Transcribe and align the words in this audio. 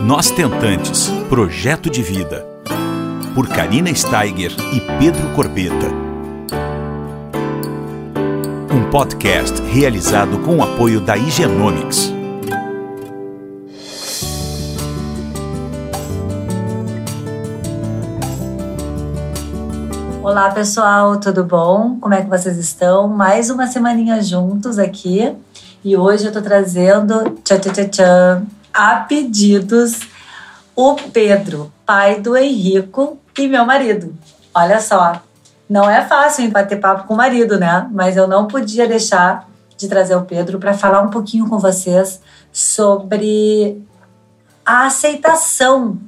Nós 0.00 0.30
Tentantes 0.30 1.10
Projeto 1.28 1.90
de 1.90 2.02
Vida. 2.02 2.46
Por 3.34 3.48
Karina 3.48 3.92
Steiger 3.92 4.52
e 4.72 4.80
Pedro 4.98 5.28
Corbeta. 5.34 5.88
Um 8.72 8.88
podcast 8.90 9.60
realizado 9.62 10.38
com 10.38 10.58
o 10.58 10.62
apoio 10.62 11.00
da 11.00 11.16
Higienomics. 11.16 12.12
Olá 20.22 20.50
pessoal, 20.52 21.18
tudo 21.18 21.42
bom? 21.42 21.98
Como 22.00 22.14
é 22.14 22.22
que 22.22 22.30
vocês 22.30 22.56
estão? 22.56 23.08
Mais 23.08 23.50
uma 23.50 23.66
semaninha 23.66 24.22
juntos 24.22 24.78
aqui 24.78 25.34
e 25.84 25.96
hoje 25.96 26.26
eu 26.26 26.32
tô 26.32 26.40
trazendo 26.40 27.30
tchan, 27.42 27.58
tchan, 27.58 27.72
tchan, 27.72 27.88
tchan, 27.88 28.46
a 28.78 28.94
pedidos 28.94 30.02
o 30.76 30.94
Pedro, 30.94 31.72
pai 31.84 32.20
do 32.20 32.36
Henrico 32.36 33.18
e 33.36 33.48
meu 33.48 33.66
marido. 33.66 34.14
Olha 34.54 34.80
só, 34.80 35.20
não 35.68 35.90
é 35.90 36.06
fácil 36.06 36.48
bater 36.52 36.78
papo 36.78 37.08
com 37.08 37.14
o 37.14 37.16
marido, 37.16 37.58
né? 37.58 37.88
Mas 37.90 38.16
eu 38.16 38.28
não 38.28 38.46
podia 38.46 38.86
deixar 38.86 39.48
de 39.76 39.88
trazer 39.88 40.14
o 40.14 40.24
Pedro 40.24 40.60
para 40.60 40.74
falar 40.74 41.02
um 41.02 41.10
pouquinho 41.10 41.48
com 41.48 41.58
vocês 41.58 42.20
sobre 42.52 43.84
a 44.64 44.86
aceitação 44.86 45.98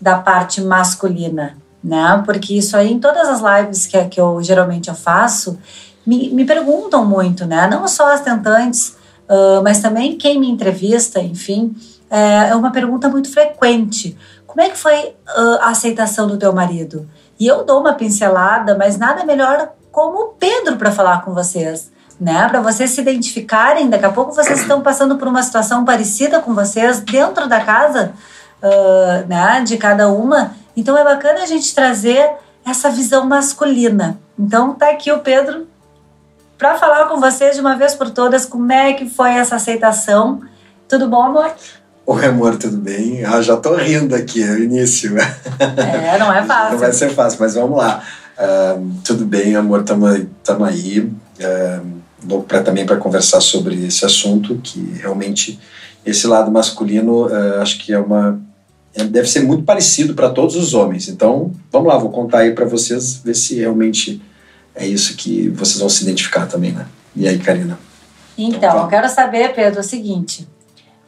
da 0.00 0.18
parte 0.18 0.60
masculina, 0.60 1.58
né? 1.82 2.22
Porque 2.24 2.54
isso 2.54 2.76
aí 2.76 2.92
em 2.92 3.00
todas 3.00 3.28
as 3.28 3.40
lives 3.40 3.88
que, 3.88 4.04
que 4.04 4.20
eu 4.20 4.40
geralmente 4.40 4.88
eu 4.88 4.94
faço 4.94 5.58
me, 6.06 6.30
me 6.30 6.44
perguntam 6.44 7.04
muito, 7.04 7.44
né? 7.44 7.66
Não 7.66 7.88
só 7.88 8.12
as 8.12 8.20
tentantes, 8.20 9.01
uh, 9.28 9.62
mas 9.62 9.80
também 9.80 10.16
quem 10.16 10.38
me 10.38 10.50
entrevista, 10.50 11.20
enfim, 11.20 11.74
é, 12.10 12.50
é 12.50 12.54
uma 12.54 12.70
pergunta 12.70 13.08
muito 13.08 13.32
frequente. 13.32 14.16
Como 14.46 14.60
é 14.60 14.68
que 14.68 14.76
foi 14.76 14.98
uh, 14.98 15.58
a 15.62 15.70
aceitação 15.70 16.26
do 16.26 16.36
teu 16.36 16.52
marido? 16.52 17.08
E 17.40 17.46
eu 17.46 17.64
dou 17.64 17.80
uma 17.80 17.94
pincelada, 17.94 18.76
mas 18.76 18.98
nada 18.98 19.24
melhor 19.24 19.70
como 19.90 20.18
o 20.18 20.28
Pedro 20.34 20.76
para 20.76 20.92
falar 20.92 21.24
com 21.24 21.32
vocês, 21.32 21.90
né? 22.20 22.46
Para 22.48 22.60
vocês 22.60 22.90
se 22.90 23.00
identificarem. 23.00 23.88
Daqui 23.88 24.04
a 24.04 24.12
pouco 24.12 24.32
vocês 24.32 24.60
estão 24.60 24.82
passando 24.82 25.16
por 25.16 25.26
uma 25.26 25.42
situação 25.42 25.84
parecida 25.84 26.38
com 26.40 26.54
vocês 26.54 27.00
dentro 27.00 27.48
da 27.48 27.60
casa, 27.60 28.12
uh, 28.62 29.26
né? 29.26 29.62
De 29.62 29.78
cada 29.78 30.08
uma. 30.08 30.54
Então 30.76 30.96
é 30.96 31.02
bacana 31.02 31.42
a 31.42 31.46
gente 31.46 31.74
trazer 31.74 32.32
essa 32.64 32.90
visão 32.90 33.26
masculina. 33.26 34.20
Então 34.38 34.74
tá 34.74 34.90
aqui 34.90 35.10
o 35.10 35.20
Pedro 35.20 35.66
para 36.62 36.78
falar 36.78 37.06
com 37.06 37.18
vocês 37.18 37.56
de 37.56 37.60
uma 37.60 37.76
vez 37.76 37.92
por 37.92 38.08
todas 38.10 38.46
como 38.46 38.70
é 38.70 38.92
que 38.92 39.10
foi 39.10 39.30
essa 39.30 39.56
aceitação. 39.56 40.40
Tudo 40.88 41.08
bom, 41.08 41.20
amor? 41.20 41.52
Oi, 42.06 42.24
amor, 42.24 42.56
tudo 42.56 42.76
bem? 42.76 43.24
Ah, 43.24 43.42
já 43.42 43.56
tô 43.56 43.74
rindo 43.74 44.14
aqui, 44.14 44.44
é 44.44 44.52
o 44.52 44.62
início. 44.62 45.16
É, 45.58 46.16
não 46.18 46.32
é 46.32 46.44
fácil. 46.44 46.72
não 46.74 46.78
vai 46.78 46.92
ser 46.92 47.10
fácil, 47.10 47.40
mas 47.40 47.54
vamos 47.56 47.76
lá. 47.76 48.00
Uh, 48.38 48.92
tudo 49.02 49.26
bem, 49.26 49.56
amor, 49.56 49.82
tamo, 49.82 50.06
tamo 50.44 50.64
aí. 50.64 51.00
Uh, 51.00 52.42
pra, 52.42 52.62
também 52.62 52.86
para 52.86 52.96
conversar 52.96 53.40
sobre 53.40 53.84
esse 53.84 54.04
assunto, 54.04 54.60
que 54.62 55.00
realmente 55.00 55.58
esse 56.06 56.28
lado 56.28 56.48
masculino, 56.48 57.26
uh, 57.26 57.60
acho 57.60 57.76
que 57.78 57.92
é 57.92 57.98
uma 57.98 58.40
é, 58.94 59.02
deve 59.02 59.28
ser 59.28 59.42
muito 59.42 59.64
parecido 59.64 60.14
para 60.14 60.30
todos 60.30 60.54
os 60.54 60.74
homens. 60.74 61.08
Então, 61.08 61.50
vamos 61.72 61.88
lá, 61.88 61.98
vou 61.98 62.10
contar 62.10 62.38
aí 62.38 62.52
para 62.52 62.66
vocês, 62.66 63.16
ver 63.16 63.34
se 63.34 63.56
realmente 63.56 64.22
é 64.74 64.86
isso 64.86 65.16
que 65.16 65.48
vocês 65.50 65.78
vão 65.78 65.88
se 65.88 66.02
identificar 66.02 66.46
também, 66.46 66.72
né? 66.72 66.86
E 67.14 67.28
aí, 67.28 67.38
Karina? 67.38 67.78
Então, 68.36 68.56
então 68.56 68.82
eu 68.82 68.88
quero 68.88 69.08
saber, 69.08 69.54
Pedro, 69.54 69.80
o 69.80 69.84
seguinte: 69.84 70.48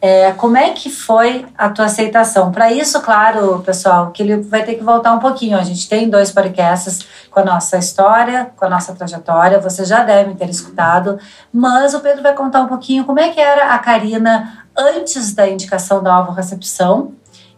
é, 0.01 0.33
como 0.33 0.56
é 0.56 0.71
que 0.71 0.91
foi 0.91 1.47
a 1.56 1.71
tua 1.71 1.87
aceitação? 1.87 2.53
Para 2.53 2.71
isso, 2.71 3.01
claro, 3.01 3.62
pessoal, 3.65 4.11
que 4.11 4.23
ele 4.23 4.37
vai 4.37 4.62
ter 4.62 4.75
que 4.75 4.84
voltar 4.84 5.15
um 5.15 5.19
pouquinho. 5.19 5.56
A 5.56 5.62
gente 5.62 5.89
tem 5.89 6.11
dois 6.11 6.31
podcasts 6.31 7.06
com 7.31 7.41
a 7.41 7.45
nossa 7.45 7.79
história, 7.79 8.50
com 8.55 8.66
a 8.66 8.69
nossa 8.69 8.94
trajetória, 8.94 9.59
vocês 9.59 9.88
já 9.88 10.05
devem 10.05 10.34
ter 10.34 10.50
escutado, 10.50 11.19
mas 11.50 11.94
o 11.94 12.00
Pedro 12.00 12.22
vai 12.22 12.34
contar 12.34 12.61
um 12.61 12.69
pouquinho 12.69 13.05
como 13.05 13.19
é 13.19 13.31
que 13.31 13.41
era 13.41 13.75
a 13.75 13.78
Karina 13.78 14.67
antes 14.77 15.33
da 15.33 15.49
indicação 15.49 16.03
da 16.03 16.12
alvo 16.12 16.33
recepção 16.33 17.15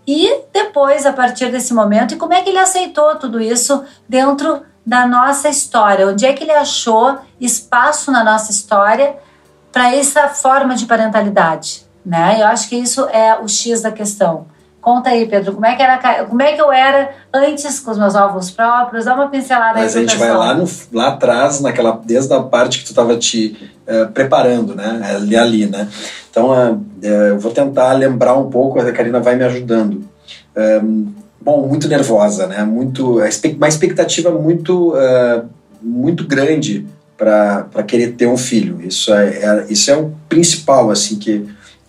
e 0.06 0.42
depois, 0.53 1.04
a 1.04 1.12
partir 1.12 1.50
desse 1.50 1.75
momento, 1.75 2.14
e 2.14 2.16
como 2.16 2.32
é 2.32 2.41
que 2.42 2.50
ele 2.50 2.59
aceitou 2.59 3.16
tudo 3.16 3.41
isso 3.41 3.82
dentro 4.09 4.62
da 4.86 5.06
nossa 5.06 5.48
história? 5.48 6.06
Onde 6.06 6.24
é 6.24 6.32
que 6.32 6.44
ele 6.44 6.52
achou 6.52 7.19
espaço 7.41 8.12
na 8.12 8.22
nossa 8.22 8.52
história 8.52 9.16
para 9.72 9.94
essa 9.94 10.28
forma 10.28 10.76
de 10.76 10.86
parentalidade? 10.86 11.84
Né? 12.04 12.41
Eu 12.41 12.47
acho 12.47 12.69
que 12.69 12.76
isso 12.76 13.04
é 13.06 13.36
o 13.41 13.48
X 13.48 13.82
da 13.82 13.91
questão. 13.91 14.47
Conta 14.80 15.10
aí, 15.10 15.26
Pedro, 15.26 15.54
como 15.54 15.66
é 15.66 15.74
que, 15.74 15.82
era, 15.82 16.24
como 16.26 16.41
é 16.41 16.52
que 16.52 16.62
eu 16.62 16.70
era 16.70 17.10
antes 17.34 17.80
com 17.80 17.91
os 17.91 17.98
meus 17.98 18.14
ovos 18.14 18.52
próprios? 18.52 19.04
Dá 19.04 19.14
uma 19.14 19.26
pincelada 19.26 19.80
Mas 19.80 19.97
aí 19.97 20.04
Mas 20.04 20.12
a 20.12 20.14
gente 20.14 20.16
vai 20.16 20.32
lá, 20.32 20.54
no, 20.54 20.64
lá 20.92 21.08
atrás, 21.08 21.60
naquela, 21.60 22.00
desde 22.04 22.32
a 22.32 22.41
parte 22.41 22.78
que 22.78 22.84
tu 22.84 22.91
estava 22.91 23.16
te 23.16 23.72
uh, 23.88 24.12
preparando, 24.12 24.76
né? 24.76 25.00
Ali, 25.16 25.36
ali 25.36 25.66
né? 25.66 25.88
Então, 26.30 26.50
uh, 26.50 26.74
uh, 26.74 27.04
eu 27.04 27.41
vou 27.41 27.50
tentar 27.50 27.94
lembrar 27.94 28.34
um 28.34 28.48
pouco, 28.48 28.78
a 28.78 28.92
Karina 28.92 29.18
vai 29.18 29.34
me 29.34 29.42
ajudando. 29.42 30.08
Bom, 31.41 31.66
muito 31.66 31.88
nervosa, 31.88 32.47
né? 32.47 32.64
Muito, 32.64 33.19
uma 33.56 33.69
expectativa 33.69 34.30
muito, 34.30 34.94
muito 35.80 36.26
grande 36.26 36.86
para 37.16 37.82
querer 37.86 38.12
ter 38.12 38.26
um 38.26 38.36
filho. 38.36 38.80
Isso 38.82 39.12
é, 39.14 39.28
é, 39.28 39.66
isso 39.70 39.91
é 39.91 39.97
o 39.97 40.12
principal, 40.28 40.91
assim, 40.91 41.16
que 41.16 41.47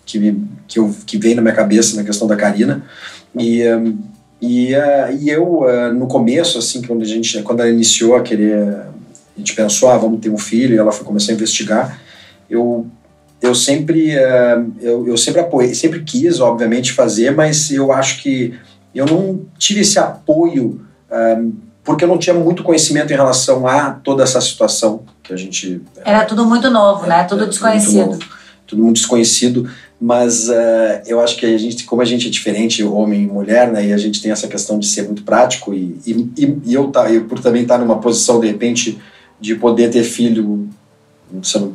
que, 0.08 0.34
que, 0.66 0.78
eu, 0.78 0.94
que 1.06 1.18
veio 1.18 1.36
na 1.36 1.42
minha 1.42 1.54
cabeça 1.54 1.94
na 1.94 2.02
questão 2.02 2.26
da 2.26 2.34
Karina. 2.34 2.82
E, 3.38 3.62
um, 3.68 3.98
e, 4.40 4.74
uh, 4.74 5.12
e 5.20 5.28
eu, 5.28 5.60
uh, 5.60 5.92
no 5.92 6.06
começo, 6.06 6.58
assim, 6.58 6.80
quando, 6.80 7.02
a 7.02 7.04
gente, 7.04 7.42
quando 7.42 7.60
ela 7.60 7.68
iniciou 7.68 8.16
a 8.16 8.22
querer, 8.22 8.56
a 8.56 8.90
gente 9.36 9.54
pensou, 9.54 9.90
ah, 9.90 9.98
vamos 9.98 10.20
ter 10.20 10.30
um 10.30 10.38
filho, 10.38 10.74
e 10.74 10.78
ela 10.78 10.90
foi 10.90 11.04
começar 11.04 11.32
a 11.32 11.34
investigar, 11.34 12.00
eu, 12.48 12.86
eu 13.42 13.54
sempre, 13.54 14.16
uh, 14.16 14.72
eu, 14.80 15.06
eu 15.06 15.16
sempre 15.18 15.42
apoiei, 15.42 15.74
sempre 15.74 16.02
quis, 16.02 16.40
obviamente, 16.40 16.92
fazer, 16.92 17.32
mas 17.32 17.70
eu 17.70 17.92
acho 17.92 18.22
que 18.22 18.54
eu 18.94 19.06
não 19.06 19.42
tive 19.58 19.80
esse 19.80 19.98
apoio 19.98 20.80
porque 21.82 22.04
eu 22.04 22.08
não 22.08 22.18
tinha 22.18 22.34
muito 22.34 22.62
conhecimento 22.62 23.10
em 23.10 23.16
relação 23.16 23.66
a 23.66 23.92
toda 23.92 24.22
essa 24.22 24.40
situação 24.42 25.04
que 25.22 25.32
a 25.32 25.36
gente... 25.36 25.80
Era 26.04 26.26
tudo 26.26 26.44
muito 26.44 26.68
novo, 26.68 27.06
né? 27.06 27.24
Tudo 27.24 27.46
desconhecido. 27.46 28.10
Tudo, 28.10 28.26
tudo 28.66 28.82
muito 28.82 28.96
desconhecido 28.96 29.66
mas 30.00 30.48
uh, 30.48 31.02
eu 31.06 31.20
acho 31.20 31.36
que 31.36 31.44
a 31.44 31.58
gente, 31.58 31.84
como 31.84 32.00
a 32.00 32.04
gente 32.04 32.28
é 32.28 32.30
diferente, 32.30 32.84
homem 32.84 33.24
e 33.24 33.26
mulher, 33.26 33.72
né, 33.72 33.88
e 33.88 33.92
a 33.92 33.98
gente 33.98 34.22
tem 34.22 34.30
essa 34.30 34.46
questão 34.46 34.78
de 34.78 34.86
ser 34.86 35.02
muito 35.02 35.24
prático, 35.24 35.74
e, 35.74 35.98
e, 36.06 36.58
e 36.64 36.74
eu, 36.74 36.88
tá, 36.88 37.10
eu 37.10 37.24
por 37.24 37.40
também 37.40 37.62
estar 37.62 37.78
numa 37.78 37.98
posição, 37.98 38.38
de 38.38 38.46
repente, 38.46 38.98
de 39.40 39.56
poder 39.56 39.90
ter 39.90 40.04
filho, 40.04 40.68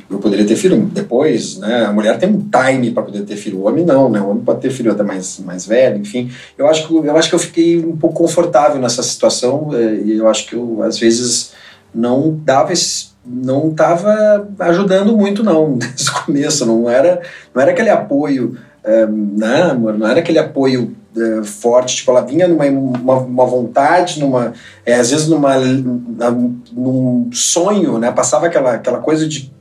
eu 0.09 0.19
poderia 0.19 0.45
ter 0.45 0.55
filho 0.55 0.77
depois, 0.91 1.57
né, 1.57 1.85
a 1.85 1.93
mulher 1.93 2.17
tem 2.17 2.29
um 2.29 2.41
time 2.41 2.91
para 2.91 3.03
poder 3.03 3.21
ter 3.21 3.35
filho, 3.35 3.59
o 3.59 3.67
homem 3.67 3.85
não, 3.85 4.09
né, 4.09 4.19
o 4.19 4.29
homem 4.29 4.43
pode 4.43 4.61
ter 4.61 4.71
filho 4.71 4.91
até 4.91 5.03
mais, 5.03 5.39
mais 5.39 5.65
velho, 5.65 5.97
enfim, 5.99 6.31
eu 6.57 6.67
acho, 6.67 6.87
que, 6.87 6.93
eu 6.93 7.17
acho 7.17 7.29
que 7.29 7.35
eu 7.35 7.39
fiquei 7.39 7.77
um 7.77 7.95
pouco 7.95 8.15
confortável 8.15 8.81
nessa 8.81 9.03
situação, 9.03 9.69
eh, 9.73 10.01
e 10.05 10.17
eu 10.17 10.27
acho 10.27 10.47
que 10.47 10.55
eu, 10.55 10.81
às 10.81 10.97
vezes, 10.97 11.51
não 11.93 12.39
dava 12.43 12.73
esse 12.73 13.13
não 13.25 13.69
estava 13.71 14.47
ajudando 14.59 15.15
muito 15.15 15.43
não 15.43 15.77
desde 15.79 16.09
o 16.09 16.25
começo. 16.25 16.65
Não 16.65 16.89
era 16.89 17.21
não 17.53 17.61
era 17.61 17.71
aquele 17.71 17.89
apoio 17.89 18.57
é, 18.83 19.05
né, 19.07 19.61
amor? 19.71 19.97
não 19.97 20.07
era 20.07 20.19
aquele 20.19 20.39
apoio 20.39 20.93
é, 21.17 21.43
forte 21.43 21.97
tipo 21.97 22.11
ela 22.11 22.21
vinha 22.21 22.47
numa 22.47 22.65
uma, 22.65 23.15
uma 23.15 23.45
vontade 23.45 24.19
numa 24.19 24.53
é, 24.85 24.95
às 24.95 25.11
vezes 25.11 25.27
numa 25.27 25.57
num 25.59 27.29
sonho 27.31 27.97
né? 27.97 28.11
Passava 28.11 28.47
aquela 28.47 28.73
aquela 28.73 28.99
coisa 28.99 29.27
de 29.27 29.51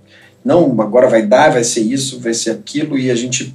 não 0.45 0.81
agora 0.81 1.09
vai 1.09 1.23
dar 1.23 1.53
vai 1.53 1.65
ser 1.65 1.81
isso 1.81 2.21
vai 2.21 2.35
ser 2.35 2.51
aquilo 2.51 2.99
e 2.99 3.11
a 3.11 3.15
gente 3.15 3.55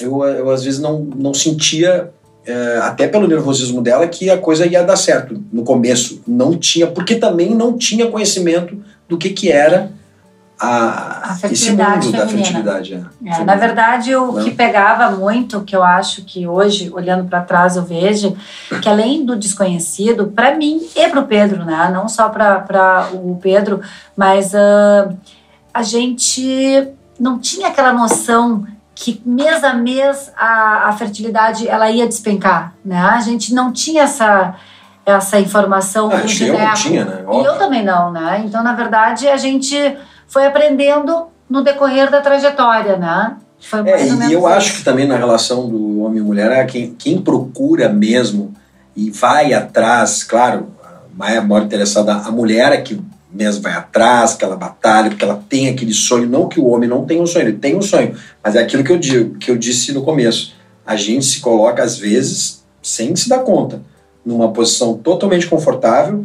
eu, 0.00 0.24
eu 0.24 0.50
às 0.50 0.64
vezes 0.64 0.80
não 0.80 1.00
não 1.00 1.34
sentia 1.34 2.10
é, 2.48 2.78
até 2.78 3.06
pelo 3.06 3.28
nervosismo 3.28 3.82
dela 3.82 4.08
que 4.08 4.30
a 4.30 4.38
coisa 4.38 4.66
ia 4.66 4.82
dar 4.82 4.96
certo 4.96 5.38
no 5.52 5.64
começo. 5.64 6.22
Não 6.26 6.56
tinha 6.56 6.86
porque 6.86 7.16
também 7.16 7.54
não 7.54 7.76
tinha 7.76 8.10
conhecimento 8.10 8.82
do 9.06 9.18
que, 9.18 9.28
que 9.30 9.52
era 9.52 9.92
a, 10.60 11.32
a 11.32 11.48
esse 11.50 11.70
mundo 11.70 12.12
da 12.12 12.26
fertilidade. 12.26 13.06
É. 13.24 13.40
É, 13.40 13.44
na 13.44 13.54
verdade, 13.54 14.14
o 14.16 14.32
Não. 14.32 14.44
que 14.44 14.50
pegava 14.50 15.10
muito, 15.16 15.60
que 15.62 15.76
eu 15.76 15.82
acho 15.82 16.24
que 16.24 16.46
hoje, 16.46 16.90
olhando 16.92 17.28
para 17.28 17.42
trás, 17.42 17.76
eu 17.76 17.84
vejo, 17.84 18.36
que 18.82 18.88
além 18.88 19.24
do 19.24 19.36
desconhecido, 19.36 20.26
para 20.26 20.56
mim 20.56 20.80
e 20.96 21.08
para 21.08 21.20
o 21.20 21.26
Pedro, 21.26 21.64
né? 21.64 21.90
não 21.92 22.08
só 22.08 22.28
para 22.28 23.08
o 23.12 23.36
Pedro, 23.36 23.80
mas 24.16 24.52
uh, 24.52 25.16
a 25.72 25.82
gente 25.82 26.88
não 27.18 27.38
tinha 27.38 27.68
aquela 27.68 27.92
noção 27.92 28.66
que 28.94 29.22
mês 29.24 29.62
a 29.62 29.74
mês 29.74 30.32
a, 30.36 30.88
a 30.88 30.92
fertilidade 30.92 31.68
ela 31.68 31.88
ia 31.88 32.06
despencar, 32.06 32.74
né? 32.84 32.98
A 32.98 33.20
gente 33.20 33.54
não 33.54 33.72
tinha 33.72 34.02
essa 34.02 34.56
essa 35.06 35.40
informação 35.40 36.10
ah, 36.10 36.16
eu 36.16 36.58
não 36.58 36.74
tinha, 36.74 37.04
né? 37.04 37.24
Óbvio. 37.26 37.42
E 37.42 37.46
eu 37.46 37.58
também 37.58 37.84
não, 37.84 38.10
né? 38.10 38.42
Então, 38.44 38.62
na 38.62 38.74
verdade, 38.74 39.26
a 39.26 39.36
gente 39.36 39.96
foi 40.28 40.46
aprendendo 40.46 41.26
no 41.50 41.64
decorrer 41.64 42.10
da 42.10 42.20
trajetória, 42.20 42.96
né? 42.96 43.36
Foi 43.58 43.82
mais 43.82 44.02
É, 44.02 44.04
ou 44.04 44.10
e 44.12 44.16
menos 44.16 44.32
eu 44.32 44.38
isso. 44.40 44.46
acho 44.46 44.76
que 44.76 44.84
também 44.84 45.06
na 45.06 45.16
relação 45.16 45.68
do 45.68 46.00
homem 46.02 46.20
e 46.20 46.22
mulher, 46.22 46.52
é 46.52 46.64
quem, 46.64 46.94
quem 46.94 47.20
procura 47.20 47.88
mesmo 47.88 48.54
e 48.94 49.10
vai 49.10 49.52
atrás, 49.52 50.22
claro, 50.22 50.68
a 50.84 51.16
maior, 51.16 51.46
maior 51.46 51.64
interessada, 51.64 52.12
a 52.14 52.30
mulher 52.30 52.72
é 52.72 52.80
que 52.80 53.00
mesmo 53.32 53.62
vai 53.62 53.72
atrás, 53.72 54.34
que 54.34 54.44
ela 54.44 54.56
batalha, 54.56 55.10
porque 55.10 55.24
ela 55.24 55.42
tem 55.48 55.68
aquele 55.68 55.92
sonho, 55.92 56.28
não 56.28 56.48
que 56.48 56.60
o 56.60 56.66
homem 56.66 56.88
não 56.88 57.04
tenha 57.04 57.22
um 57.22 57.26
sonho, 57.26 57.48
ele 57.48 57.58
tem 57.58 57.76
um 57.76 57.82
sonho, 57.82 58.14
mas 58.42 58.54
é 58.54 58.60
aquilo 58.60 58.84
que 58.84 58.92
eu 58.92 58.98
digo, 58.98 59.38
que 59.38 59.50
eu 59.50 59.56
disse 59.56 59.92
no 59.92 60.02
começo. 60.02 60.54
A 60.86 60.96
gente 60.96 61.24
se 61.26 61.40
coloca 61.40 61.82
às 61.82 61.98
vezes 61.98 62.64
sem 62.82 63.14
se 63.14 63.28
dar 63.28 63.40
conta, 63.40 63.82
numa 64.24 64.50
posição 64.52 64.94
totalmente 64.94 65.46
confortável 65.46 66.24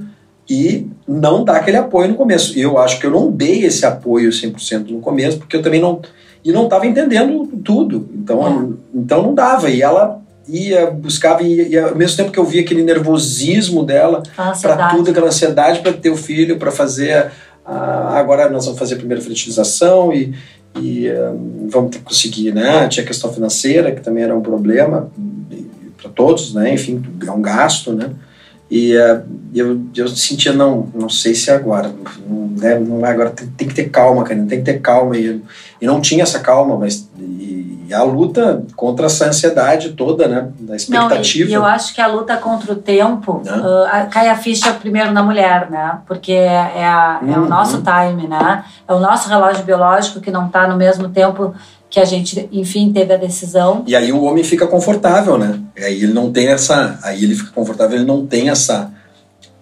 e 0.50 0.88
não 1.08 1.44
dá 1.44 1.58
aquele 1.58 1.78
apoio 1.78 2.10
no 2.10 2.16
começo. 2.16 2.58
E 2.58 2.62
eu 2.62 2.78
acho 2.78 3.00
que 3.00 3.06
eu 3.06 3.12
não 3.12 3.32
dei 3.32 3.64
esse 3.66 3.86
apoio 3.86 4.30
100% 4.30 4.90
no 4.90 5.00
começo, 5.00 5.38
porque 5.38 5.56
eu 5.58 5.62
também 5.62 5.82
não 5.82 6.02
e 6.46 6.52
não 6.52 6.66
estava 6.66 6.86
entendendo 6.86 7.48
tudo. 7.64 8.10
Então, 8.14 8.74
então 8.94 9.22
não 9.24 9.34
dava. 9.34 9.70
E 9.70 9.82
ela 9.82 10.22
ia, 10.48 10.92
buscava, 10.92 11.42
e, 11.42 11.70
e 11.70 11.78
ao 11.80 11.96
mesmo 11.96 12.18
tempo 12.18 12.32
que 12.32 12.38
eu 12.40 12.44
via 12.44 12.62
aquele 12.62 12.84
nervosismo 12.84 13.84
dela 13.86 14.22
para 14.62 14.76
tudo, 14.98 15.10
aquela 15.12 15.28
ansiedade 15.28 15.80
para 15.80 15.94
ter 15.94 16.10
o 16.10 16.18
filho, 16.18 16.58
para 16.58 16.72
fazer. 16.72 17.32
a- 17.66 18.18
agora 18.20 18.50
nós 18.50 18.66
vamos 18.66 18.78
fazer 18.78 18.96
a 18.96 18.98
primeira 18.98 19.22
fertilização 19.24 20.12
e, 20.12 20.34
e 20.82 21.10
hum, 21.10 21.68
vamos 21.70 21.92
ter 21.92 22.00
que 22.00 22.04
conseguir, 22.04 22.54
né? 22.54 22.88
Tinha 22.90 23.04
a 23.06 23.08
questão 23.08 23.32
financeira, 23.32 23.92
que 23.94 24.02
também 24.02 24.24
era 24.24 24.36
um 24.36 24.42
problema 24.42 25.10
para 26.02 26.10
todos, 26.12 26.54
né? 26.54 26.74
Enfim, 26.74 27.02
é 27.26 27.32
um 27.32 27.42
gasto, 27.42 27.94
né? 27.94 28.10
E 28.76 28.96
eh, 28.98 29.22
eu, 29.54 29.80
eu 29.96 30.08
sentia, 30.08 30.52
não, 30.52 30.90
não 30.96 31.08
sei 31.08 31.36
se 31.36 31.52
é 31.52 31.54
agora, 31.54 31.92
não, 32.28 32.48
né, 32.58 32.80
não 32.80 33.06
é 33.06 33.12
agora, 33.12 33.30
tem, 33.30 33.48
tem 33.50 33.68
que 33.68 33.76
ter 33.76 33.90
calma, 33.90 34.24
cara, 34.24 34.40
tem 34.50 34.58
que 34.60 34.66
ter 34.66 34.80
calma. 34.82 35.16
E, 35.16 35.40
e 35.80 35.86
não 35.86 36.02
tinha 36.02 36.24
essa 36.24 36.40
calma, 36.40 36.76
mas 36.76 37.08
e, 37.20 37.86
e 37.88 37.94
a 37.94 38.02
luta 38.02 38.64
contra 38.76 39.06
essa 39.06 39.28
ansiedade 39.28 39.92
toda, 39.92 40.28
né, 40.28 40.48
da 40.60 40.70
Não, 40.70 40.76
expectativa. 40.76 41.48
e, 41.50 41.52
e 41.52 41.54
eu 41.54 41.64
acho 41.64 41.94
que 41.94 42.02
a 42.02 42.08
luta 42.08 42.36
contra 42.38 42.74
o 42.74 42.76
tempo 42.76 43.44
a- 43.92 44.06
cai 44.08 44.28
a 44.30 44.36
ficha 44.36 44.74
primeiro 44.74 45.12
na 45.12 45.22
mulher, 45.22 45.70
né? 45.70 46.00
Porque 46.08 46.32
é, 46.32 46.72
é 46.78 46.86
a- 46.86 47.20
é 47.22 47.38
Uhum. 47.38 47.46
o 47.46 47.48
nosso 47.50 47.84
time, 47.84 48.28
né? 48.28 48.64
É 48.88 48.94
o 48.94 49.00
nosso 49.00 49.30
relógio 49.30 49.64
biológico 49.64 50.20
que 50.20 50.32
não 50.32 50.48
está 50.48 50.68
no 50.68 50.76
mesmo 50.78 51.10
tempo 51.10 51.54
que 51.94 52.00
a 52.00 52.06
gente, 52.06 52.50
enfim, 52.52 52.92
teve 52.92 53.14
a 53.14 53.18
decisão. 53.18 53.84
E 53.86 53.96
aí 53.96 54.12
o 54.12 54.24
homem 54.24 54.44
fica 54.44 54.66
confortável, 54.66 55.38
né? 55.38 55.60
Aí 55.78 56.02
ele 56.02 56.12
não 56.12 56.32
tem 56.32 56.48
essa. 56.48 56.98
Aí 57.04 57.24
ele 57.24 57.36
fica 57.36 57.52
confortável, 57.52 57.96
ele 57.96 58.06
não 58.06 58.26
tem 58.26 58.50
essa. 58.50 58.92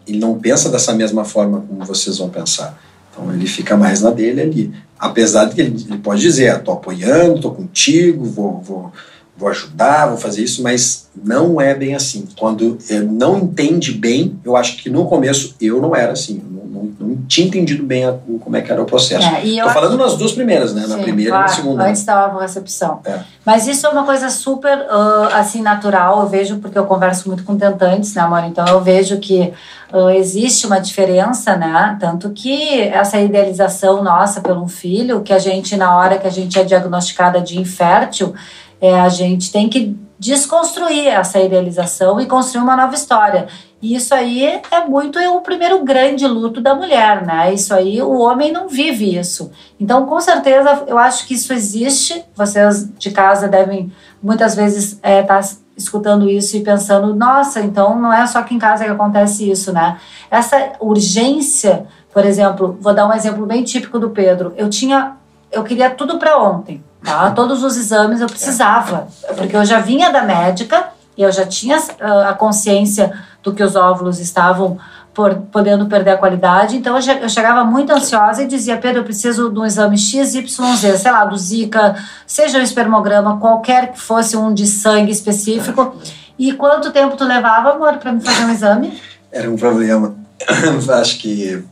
Ele 0.07 0.17
não 0.17 0.39
pensa 0.39 0.69
dessa 0.69 0.93
mesma 0.93 1.25
forma 1.25 1.61
como 1.67 1.83
vocês 1.83 2.19
vão 2.19 2.29
pensar. 2.29 2.81
Então 3.11 3.33
ele 3.33 3.45
fica 3.45 3.75
mais 3.75 3.99
na 3.99 4.11
dele 4.11 4.39
ali. 4.39 4.73
Apesar 4.97 5.43
de 5.43 5.55
que 5.55 5.59
ele, 5.59 5.85
ele 5.89 5.97
pode 5.97 6.21
dizer, 6.21 6.51
ah, 6.51 6.59
tô 6.59 6.71
apoiando, 6.71 7.41
tô 7.41 7.51
contigo, 7.51 8.23
vou, 8.23 8.61
vou, 8.61 8.93
vou 9.35 9.49
ajudar, 9.49 10.07
vou 10.07 10.17
fazer 10.17 10.41
isso, 10.41 10.63
mas 10.63 11.09
não 11.21 11.59
é 11.59 11.75
bem 11.75 11.95
assim. 11.95 12.25
Quando 12.39 12.77
não 13.11 13.39
entende 13.39 13.91
bem, 13.91 14.39
eu 14.45 14.55
acho 14.55 14.77
que 14.77 14.89
no 14.89 15.05
começo 15.05 15.53
eu 15.59 15.81
não 15.81 15.93
era 15.93 16.13
assim. 16.13 16.41
Eu 16.41 16.49
não, 16.49 16.60
não, 16.99 17.07
não 17.07 17.17
tinha 17.27 17.47
entendido 17.47 17.83
bem 17.83 18.05
a- 18.05 18.15
como 18.39 18.55
é 18.55 18.61
que 18.61 18.71
era 18.71 18.81
o 18.81 18.85
processo. 18.85 19.27
É, 19.27 19.45
e 19.45 19.61
Tô 19.61 19.69
falando 19.69 19.97
nas 19.97 20.15
duas 20.17 20.31
primeiras, 20.31 20.73
né? 20.73 20.85
Na 20.87 20.97
Sim, 20.97 21.03
primeira 21.03 21.29
e 21.29 21.31
claro, 21.31 21.47
na 21.47 21.55
segunda. 21.55 21.83
Antes 21.85 22.03
da 22.03 22.39
recepção. 22.39 22.99
É. 23.05 23.19
Mas 23.45 23.67
isso 23.67 23.85
é 23.85 23.89
uma 23.89 24.03
coisa 24.03 24.29
super, 24.29 24.85
ah, 24.89 25.29
assim, 25.33 25.61
natural. 25.61 26.21
Eu 26.21 26.27
vejo, 26.27 26.57
porque 26.57 26.77
eu 26.77 26.85
converso 26.85 27.27
muito 27.27 27.43
com 27.43 27.55
tentantes, 27.57 28.13
né, 28.13 28.21
amor? 28.21 28.43
Então, 28.45 28.65
eu 28.67 28.81
vejo 28.81 29.17
que 29.19 29.53
ah, 29.93 30.15
existe 30.15 30.65
uma 30.65 30.79
diferença, 30.79 31.55
né? 31.55 31.97
Tanto 31.99 32.29
que 32.31 32.81
essa 32.81 33.19
idealização 33.19 34.03
nossa 34.03 34.41
pelo 34.41 34.63
um 34.63 34.67
filho, 34.67 35.21
que 35.21 35.33
a 35.33 35.39
gente, 35.39 35.75
na 35.77 35.95
hora 35.97 36.17
que 36.17 36.27
a 36.27 36.31
gente 36.31 36.57
é 36.59 36.63
diagnosticada 36.63 37.41
de 37.41 37.59
infértil, 37.59 38.33
é, 38.79 38.99
a 38.99 39.09
gente 39.09 39.51
tem 39.51 39.69
que 39.69 39.95
desconstruir 40.17 41.07
essa 41.07 41.39
idealização 41.39 42.19
e 42.21 42.25
construir 42.27 42.61
uma 42.63 42.75
nova 42.75 42.93
história. 42.93 43.47
E 43.81 43.95
isso 43.95 44.13
aí 44.13 44.61
é 44.69 44.85
muito 44.85 45.17
o 45.19 45.41
primeiro 45.41 45.83
grande 45.83 46.27
luto 46.27 46.61
da 46.61 46.75
mulher, 46.75 47.25
né? 47.25 47.51
Isso 47.51 47.73
aí, 47.73 47.99
o 48.01 48.19
homem 48.19 48.51
não 48.51 48.69
vive 48.69 49.17
isso. 49.17 49.51
Então, 49.79 50.05
com 50.05 50.21
certeza, 50.21 50.83
eu 50.85 50.99
acho 50.99 51.25
que 51.25 51.33
isso 51.33 51.51
existe. 51.51 52.23
Vocês 52.35 52.87
de 52.97 53.09
casa 53.09 53.47
devem 53.47 53.91
muitas 54.21 54.55
vezes 54.55 54.99
estar 55.03 55.41
escutando 55.75 56.29
isso 56.29 56.55
e 56.55 56.61
pensando: 56.61 57.15
nossa, 57.15 57.59
então 57.61 57.99
não 57.99 58.13
é 58.13 58.25
só 58.27 58.39
aqui 58.39 58.53
em 58.53 58.59
casa 58.59 58.85
que 58.85 58.91
acontece 58.91 59.49
isso, 59.49 59.73
né? 59.73 59.97
Essa 60.29 60.73
urgência, 60.79 61.85
por 62.13 62.23
exemplo, 62.23 62.77
vou 62.79 62.93
dar 62.93 63.07
um 63.07 63.13
exemplo 63.13 63.45
bem 63.47 63.63
típico 63.63 63.97
do 63.97 64.11
Pedro. 64.11 64.53
Eu 64.55 64.69
tinha, 64.69 65.13
eu 65.51 65.63
queria 65.63 65.89
tudo 65.89 66.19
para 66.19 66.37
ontem, 66.37 66.83
tá? 67.03 67.31
Todos 67.31 67.63
os 67.63 67.75
exames 67.77 68.21
eu 68.21 68.27
precisava, 68.27 69.07
porque 69.35 69.55
eu 69.55 69.65
já 69.65 69.79
vinha 69.79 70.11
da 70.11 70.21
médica 70.21 70.89
e 71.17 71.23
eu 71.23 71.31
já 71.31 71.45
tinha 71.45 71.77
ah, 71.99 72.29
a 72.29 72.33
consciência 72.33 73.11
do 73.43 73.53
que 73.53 73.63
os 73.63 73.75
óvulos 73.75 74.19
estavam 74.19 74.77
por, 75.13 75.33
podendo 75.51 75.87
perder 75.87 76.11
a 76.11 76.17
qualidade. 76.17 76.77
Então 76.77 76.95
eu, 76.95 77.01
che- 77.01 77.19
eu 77.21 77.29
chegava 77.29 77.63
muito 77.63 77.91
ansiosa 77.91 78.43
e 78.43 78.47
dizia: 78.47 78.77
Pedro, 78.77 79.01
eu 79.01 79.03
preciso 79.03 79.49
de 79.49 79.59
um 79.59 79.65
exame 79.65 79.97
XYZ, 79.97 80.99
sei 80.99 81.11
lá, 81.11 81.25
do 81.25 81.37
Zika, 81.37 81.95
seja 82.25 82.59
o 82.59 82.61
espermograma, 82.61 83.37
qualquer 83.37 83.91
que 83.91 83.99
fosse 83.99 84.37
um 84.37 84.53
de 84.53 84.65
sangue 84.67 85.11
específico. 85.11 85.95
E 86.39 86.53
quanto 86.53 86.91
tempo 86.91 87.15
tu 87.17 87.23
levava, 87.25 87.71
amor, 87.71 87.97
para 87.97 88.11
me 88.13 88.21
fazer 88.21 88.45
um 88.45 88.49
exame? 88.49 88.99
Era 89.31 89.49
um 89.49 89.55
problema. 89.55 90.15
Acho 90.99 91.19
que, 91.19 91.63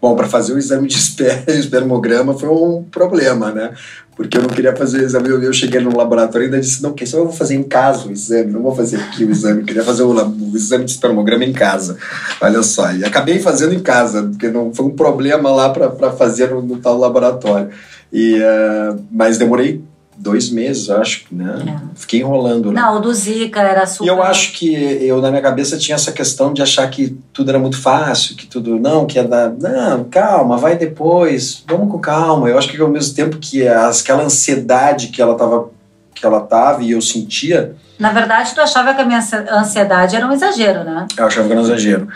bom, 0.00 0.14
para 0.14 0.28
fazer 0.28 0.52
o 0.52 0.58
exame 0.58 0.88
de 0.88 0.96
esper- 0.96 1.44
espermograma 1.48 2.34
foi 2.34 2.48
um 2.48 2.84
problema, 2.90 3.50
né? 3.52 3.72
Porque 4.16 4.38
eu 4.38 4.42
não 4.42 4.48
queria 4.48 4.74
fazer 4.76 4.98
o 4.98 5.04
exame. 5.04 5.28
Eu, 5.28 5.52
cheguei 5.52 5.80
no 5.80 5.96
laboratório 5.96 6.44
e 6.44 6.46
ainda 6.46 6.60
disse: 6.60 6.82
não, 6.82 6.92
que 6.92 7.04
só 7.04 7.18
eu 7.18 7.24
vou 7.24 7.32
fazer 7.32 7.56
em 7.56 7.64
casa 7.64 8.06
o 8.06 8.12
exame, 8.12 8.52
não 8.52 8.62
vou 8.62 8.74
fazer 8.74 8.96
aqui 8.96 9.24
o 9.24 9.30
exame. 9.30 9.60
Eu 9.60 9.66
queria 9.66 9.82
fazer 9.82 10.04
o, 10.04 10.12
o 10.12 10.56
exame 10.56 10.84
de 10.84 10.92
espermograma 10.92 11.44
em 11.44 11.52
casa. 11.52 11.96
Olha 12.40 12.62
só. 12.62 12.92
E 12.92 13.04
acabei 13.04 13.40
fazendo 13.40 13.74
em 13.74 13.80
casa, 13.80 14.22
porque 14.22 14.48
não 14.48 14.72
foi 14.72 14.86
um 14.86 14.90
problema 14.90 15.50
lá 15.50 15.70
para 15.70 16.12
fazer 16.12 16.50
no, 16.50 16.62
no 16.62 16.78
tal 16.78 16.96
laboratório. 16.96 17.70
E, 18.12 18.36
eh, 18.40 18.94
mas 19.10 19.38
demorei 19.38 19.82
dois 20.16 20.48
meses, 20.50 20.88
acho, 20.90 21.24
né? 21.30 21.76
Fiquei 21.94 22.20
enrolando 22.20 22.70
lá. 22.70 22.82
Não, 22.82 22.96
o 22.96 23.00
do 23.00 23.12
Zika 23.12 23.60
era 23.60 23.84
super. 23.86 24.04
E 24.04 24.08
eu 24.08 24.22
acho 24.22 24.52
que 24.52 24.72
eu, 24.72 25.20
na 25.20 25.30
minha 25.30 25.42
cabeça, 25.42 25.76
tinha 25.76 25.94
essa 25.96 26.12
questão 26.12 26.52
de 26.52 26.62
achar 26.62 26.88
que 26.88 27.16
tudo 27.32 27.50
era 27.50 27.58
muito 27.58 27.80
fácil, 27.80 28.36
que 28.36 28.46
tudo, 28.46 28.78
não, 28.78 29.06
que 29.06 29.18
ia 29.18 29.24
dar, 29.24 29.50
não, 29.50 30.04
calma, 30.04 30.56
vai 30.56 30.76
depois, 30.76 31.62
vamos 31.66 31.90
com 31.90 31.98
calma. 31.98 32.48
Eu 32.48 32.56
acho 32.58 32.68
que 32.68 32.80
ao 32.80 32.88
mesmo 32.88 33.14
tempo 33.14 33.38
que 33.38 33.66
aquela 33.66 34.22
ansiedade 34.22 35.08
que 35.08 35.20
ela 35.20 35.34
tava, 35.36 35.70
que 36.14 36.24
ela 36.24 36.40
tava 36.40 36.82
e 36.82 36.92
eu 36.92 37.00
sentia, 37.02 37.74
Na 37.98 38.12
verdade, 38.12 38.54
tu 38.54 38.60
achava 38.60 38.94
que 38.94 39.00
a 39.00 39.04
minha 39.04 39.18
ansi- 39.18 39.36
ansiedade 39.50 40.16
era 40.16 40.26
um 40.26 40.32
exagero, 40.32 40.84
né? 40.84 41.06
eu 41.16 41.26
achava 41.26 41.46
que 41.46 41.52
era 41.52 41.60
um 41.60 41.64
exagero. 41.64 42.08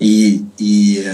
E, 0.00 0.44
e 0.58 1.04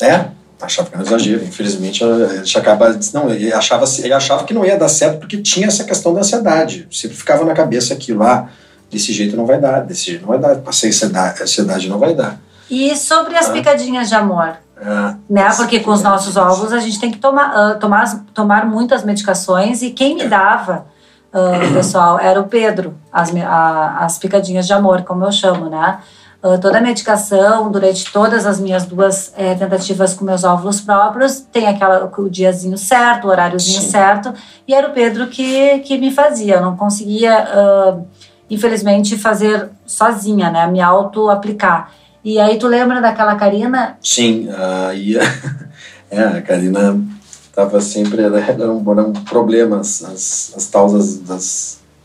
é, 0.00 0.26
achava 0.60 0.88
que 0.88 0.94
era 0.94 1.04
um 1.04 1.06
exagero. 1.06 1.44
Infelizmente, 1.44 2.02
a 2.04 2.36
gente 2.36 2.58
acaba, 2.58 2.98
não, 3.12 3.30
ele 3.30 3.52
achava, 3.52 3.84
ele 3.98 4.12
achava 4.12 4.44
que 4.44 4.54
não 4.54 4.64
ia 4.64 4.78
dar 4.78 4.88
certo 4.88 5.18
porque 5.20 5.36
tinha 5.42 5.66
essa 5.66 5.84
questão 5.84 6.12
da 6.14 6.20
ansiedade. 6.20 6.86
Sempre 6.90 7.16
ficava 7.16 7.44
na 7.44 7.52
cabeça 7.54 7.92
aquilo, 7.94 8.22
ah, 8.22 8.48
desse 8.90 9.12
jeito 9.12 9.36
não 9.36 9.46
vai 9.46 9.60
dar, 9.60 9.80
desse 9.80 10.06
jeito 10.06 10.22
não 10.22 10.28
vai 10.28 10.38
dar, 10.38 10.56
passei 10.56 10.90
ansiedade, 10.90 11.42
ansiedade 11.42 11.88
não 11.88 11.98
vai 11.98 12.14
dar. 12.14 12.38
E 12.70 12.96
sobre 12.96 13.36
as 13.36 13.48
Ah. 13.48 13.52
picadinhas 13.52 14.08
de 14.08 14.14
amor? 14.14 14.56
Ah, 14.80 15.14
né? 15.28 15.48
Porque 15.56 15.80
com 15.80 15.90
os 15.90 16.02
nossos 16.02 16.36
ovos 16.36 16.72
a 16.72 16.78
gente 16.80 16.98
tem 17.00 17.10
que 17.10 17.18
tomar, 17.18 17.52
ah, 17.54 17.74
tomar, 17.74 18.24
tomar 18.34 18.66
muitas 18.66 19.04
medicações 19.04 19.82
e 19.82 19.90
quem 19.90 20.14
me 20.16 20.26
dava, 20.28 20.86
ah, 21.32 21.52
pessoal, 21.72 22.18
era 22.18 22.40
o 22.40 22.44
Pedro, 22.44 22.94
as, 23.12 23.34
a- 23.36 23.98
as 24.00 24.18
picadinhas 24.18 24.66
de 24.66 24.72
amor, 24.72 25.02
como 25.02 25.24
eu 25.24 25.32
chamo, 25.32 25.68
né? 25.70 25.98
Ah, 26.46 26.58
toda 26.58 26.78
a 26.78 26.80
medicação, 26.80 27.72
durante 27.72 28.12
todas 28.12 28.46
as 28.46 28.60
minhas 28.60 28.86
duas 28.86 29.32
eh, 29.36 29.56
tentativas 29.56 30.14
com 30.14 30.24
meus 30.24 30.44
óvulos 30.44 30.80
próprios, 30.80 31.40
tem 31.40 31.66
aquela, 31.66 32.08
o 32.16 32.30
diazinho 32.30 32.78
certo, 32.78 33.26
o 33.26 33.30
horáriozinho 33.30 33.80
Sim. 33.80 33.88
certo, 33.88 34.32
e 34.66 34.72
era 34.72 34.88
o 34.88 34.92
Pedro 34.92 35.26
que, 35.26 35.80
que 35.80 35.98
me 35.98 36.12
fazia. 36.12 36.54
Eu 36.54 36.62
não 36.62 36.76
conseguia, 36.76 37.36
ah, 37.36 37.98
infelizmente, 38.48 39.18
fazer 39.18 39.70
sozinha, 39.84 40.48
né? 40.48 40.68
Me 40.68 40.80
auto-aplicar. 40.80 41.90
E 42.24 42.38
aí, 42.38 42.58
tu 42.58 42.68
lembra 42.68 43.00
daquela 43.00 43.34
Karina 43.34 43.98
sim, 44.00 44.48
aí 44.88 45.16
é, 46.10 46.20
a 46.20 46.42
Karina 46.42 47.00
tava 47.52 47.80
sempre, 47.80 48.22
era, 48.22 48.38
era 48.38 48.72
um, 48.72 48.92
era 48.92 49.02
um 49.02 49.12
problema, 49.12 49.80
as, 49.80 50.04
as, 50.04 50.52
as 50.56 50.66
tal 50.66 50.92
das, 50.92 51.18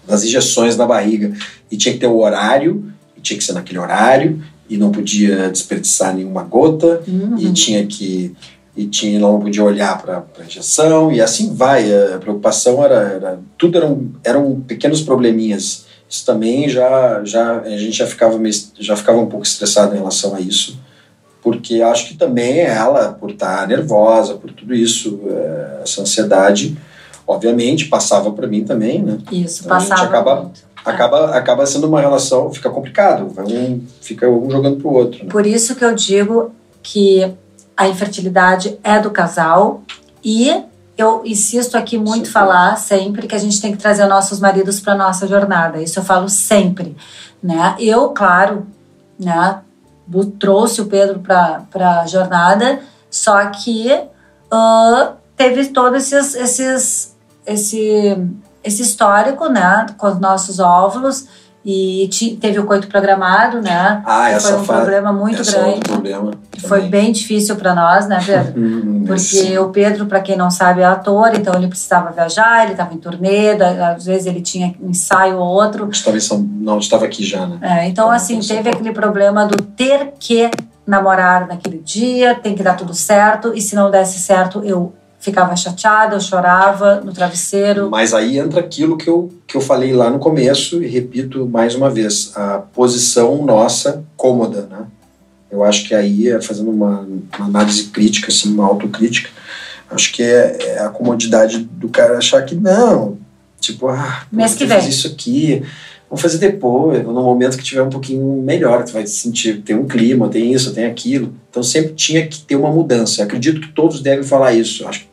das, 0.07 0.23
injeções 0.23 0.75
na 0.77 0.87
barriga. 0.87 1.31
E 1.71 1.77
tinha 1.77 1.93
que 1.93 1.99
ter 1.99 2.07
o 2.07 2.19
horário, 2.19 2.91
tinha 3.21 3.37
que 3.37 3.43
ser 3.43 3.53
naquele 3.53 3.79
horário, 3.79 4.41
e 4.69 4.77
não 4.77 4.91
podia 4.91 5.49
desperdiçar 5.49 6.15
nenhuma 6.15 6.43
gota, 6.43 7.01
Uhum. 7.07 7.35
e 7.37 7.51
tinha 7.51 7.85
que 7.85 8.35
e 8.75 8.85
tinha 8.85 9.19
não 9.19 9.37
podia 9.41 9.63
olhar 9.65 10.01
para 10.01 10.23
a 10.39 10.45
injeção 10.45 11.11
e 11.11 11.19
assim 11.19 11.53
vai 11.53 11.91
a 12.13 12.17
preocupação 12.19 12.81
era, 12.81 12.95
era 12.95 13.39
tudo 13.57 13.77
eram 13.77 14.09
eram 14.23 14.61
pequenos 14.61 15.01
probleminhas 15.01 15.85
isso 16.09 16.25
também 16.25 16.69
já 16.69 17.21
já 17.25 17.59
a 17.59 17.69
gente 17.77 17.91
já 17.97 18.07
ficava 18.07 18.37
meio, 18.37 18.55
já 18.79 18.95
ficava 18.95 19.19
um 19.19 19.25
pouco 19.25 19.45
estressado 19.45 19.93
em 19.93 19.97
relação 19.97 20.33
a 20.35 20.39
isso 20.39 20.79
porque 21.43 21.81
acho 21.81 22.07
que 22.07 22.13
também 22.15 22.59
ela 22.59 23.11
por 23.11 23.31
estar 23.31 23.67
nervosa 23.67 24.35
por 24.35 24.49
tudo 24.53 24.73
isso 24.73 25.19
eh, 25.27 25.81
essa 25.83 26.01
ansiedade 26.01 26.77
obviamente, 27.27 27.85
passava 27.85 28.31
para 28.31 28.47
mim 28.47 28.63
também, 28.63 29.01
né? 29.01 29.17
Isso, 29.31 29.63
Então, 29.65 29.75
a 29.77 29.79
gente 29.79 29.89
passava 29.89 30.07
acaba- 30.09 30.41
muito. 30.43 30.61
Acaba, 30.83 31.31
acaba 31.37 31.65
sendo 31.65 31.87
uma 31.87 32.01
relação, 32.01 32.51
fica 32.51 32.69
complicado, 32.69 33.31
um, 33.47 33.85
fica 34.01 34.27
um 34.27 34.49
jogando 34.49 34.77
pro 34.77 34.91
outro. 34.91 35.23
Né? 35.23 35.29
Por 35.29 35.45
isso 35.45 35.75
que 35.75 35.85
eu 35.85 35.93
digo 35.93 36.51
que 36.81 37.31
a 37.77 37.87
infertilidade 37.87 38.79
é 38.83 38.99
do 38.99 39.11
casal 39.11 39.83
e 40.23 40.63
eu 40.97 41.21
insisto 41.25 41.75
aqui 41.77 41.97
muito 41.97 42.27
Sim. 42.27 42.31
falar 42.31 42.75
sempre 42.77 43.27
que 43.27 43.35
a 43.35 43.39
gente 43.39 43.61
tem 43.61 43.71
que 43.71 43.77
trazer 43.77 44.05
nossos 44.05 44.39
maridos 44.39 44.79
para 44.79 44.95
nossa 44.95 45.27
jornada. 45.27 45.81
Isso 45.81 45.99
eu 45.99 46.03
falo 46.03 46.29
sempre, 46.29 46.95
né? 47.41 47.75
Eu, 47.79 48.09
claro, 48.09 48.67
né, 49.19 49.61
trouxe 50.39 50.81
o 50.81 50.85
Pedro 50.85 51.19
para 51.19 52.01
a 52.01 52.05
jornada, 52.05 52.81
só 53.09 53.45
que 53.47 53.99
ah, 54.51 55.13
teve 55.35 55.67
todos 55.67 56.11
esses, 56.11 56.35
esses 56.35 57.15
esse 57.45 58.17
esse 58.63 58.81
histórico, 58.81 59.47
né, 59.49 59.85
com 59.97 60.07
os 60.07 60.19
nossos 60.19 60.59
óvulos 60.59 61.25
e 61.63 62.07
ti- 62.11 62.37
teve 62.41 62.59
o 62.59 62.65
coito 62.65 62.87
programado, 62.87 63.61
né? 63.61 64.01
Ah, 64.05 64.29
que 64.29 64.35
essa 64.35 64.49
foi 64.53 64.61
um 64.61 64.65
problema 64.65 65.13
muito 65.13 65.41
é 65.41 65.45
grande. 65.45 65.67
outro 65.69 65.93
problema. 65.93 66.31
Foi 66.67 66.81
bem 66.81 67.11
difícil 67.11 67.55
para 67.55 67.75
nós, 67.75 68.07
né, 68.07 68.19
Pedro? 68.25 68.53
Hum, 69.01 69.03
Porque 69.05 69.57
o 69.59 69.69
Pedro, 69.69 70.05
para 70.05 70.21
quem 70.21 70.37
não 70.37 70.49
sabe, 70.49 70.81
é 70.81 70.85
ator, 70.85 71.31
então 71.35 71.53
ele 71.55 71.67
precisava 71.67 72.11
viajar, 72.11 72.63
ele 72.63 72.71
estava 72.73 72.93
em 72.93 72.97
turnê, 72.97 73.51
às 73.95 74.05
vezes 74.05 74.25
ele 74.27 74.41
tinha 74.41 74.73
um 74.81 74.89
ensaio 74.91 75.37
ou 75.37 75.45
outro. 75.47 75.89
Estava 75.91 76.17
em 76.17 76.19
São- 76.19 76.39
Não, 76.59 76.77
estava 76.79 77.05
aqui 77.05 77.23
já, 77.23 77.45
né? 77.45 77.57
É, 77.61 77.87
então, 77.87 78.09
assim, 78.09 78.39
teve 78.39 78.69
aquele 78.69 78.91
problema 78.91 79.45
do 79.45 79.61
ter 79.61 80.13
que 80.19 80.49
namorar 80.85 81.47
naquele 81.47 81.77
dia, 81.79 82.35
tem 82.35 82.55
que 82.55 82.63
dar 82.63 82.75
tudo 82.75 82.93
certo, 82.93 83.53
e 83.55 83.61
se 83.61 83.75
não 83.75 83.89
desse 83.91 84.19
certo, 84.19 84.61
eu 84.63 84.93
ficava 85.21 85.55
chateada, 85.55 86.15
eu 86.15 86.19
chorava 86.19 86.99
no 86.99 87.13
travesseiro. 87.13 87.89
Mas 87.89 88.13
aí 88.13 88.37
entra 88.37 88.59
aquilo 88.59 88.97
que 88.97 89.07
eu, 89.07 89.31
que 89.47 89.55
eu 89.55 89.61
falei 89.61 89.93
lá 89.93 90.09
no 90.09 90.19
começo 90.19 90.83
e 90.83 90.87
repito 90.87 91.47
mais 91.47 91.75
uma 91.75 91.89
vez: 91.89 92.33
a 92.35 92.57
posição 92.57 93.45
nossa 93.45 94.03
cômoda, 94.17 94.67
né? 94.69 94.85
Eu 95.49 95.63
acho 95.63 95.87
que 95.87 95.93
aí, 95.93 96.41
fazendo 96.41 96.71
uma, 96.71 97.05
uma 97.37 97.45
análise 97.45 97.85
crítica, 97.85 98.29
assim, 98.29 98.53
uma 98.53 98.65
autocrítica, 98.65 99.29
acho 99.89 100.11
que 100.13 100.23
é, 100.23 100.57
é 100.61 100.79
a 100.79 100.89
comodidade 100.89 101.59
do 101.59 101.89
cara 101.89 102.17
achar 102.17 102.41
que 102.43 102.55
não, 102.55 103.17
tipo, 103.59 103.89
ah, 103.89 104.25
Mês 104.31 104.55
que 104.55 104.65
vem. 104.65 104.87
isso 104.87 105.07
aqui, 105.07 105.61
vamos 106.09 106.21
fazer 106.21 106.37
depois, 106.37 107.03
no 107.03 107.13
momento 107.13 107.57
que 107.57 107.65
tiver 107.65 107.83
um 107.83 107.89
pouquinho 107.89 108.41
melhor, 108.41 108.85
tu 108.85 108.93
vai 108.93 109.05
sentir, 109.05 109.61
tem 109.61 109.75
um 109.75 109.85
clima, 109.85 110.29
tem 110.29 110.53
isso, 110.53 110.73
tem 110.73 110.85
aquilo. 110.85 111.33
Então 111.49 111.61
sempre 111.61 111.93
tinha 111.95 112.25
que 112.25 112.39
ter 112.39 112.55
uma 112.55 112.71
mudança. 112.71 113.21
Acredito 113.21 113.59
que 113.59 113.73
todos 113.73 113.99
devem 113.99 114.23
falar 114.23 114.53
isso. 114.53 114.87
Acho 114.87 115.10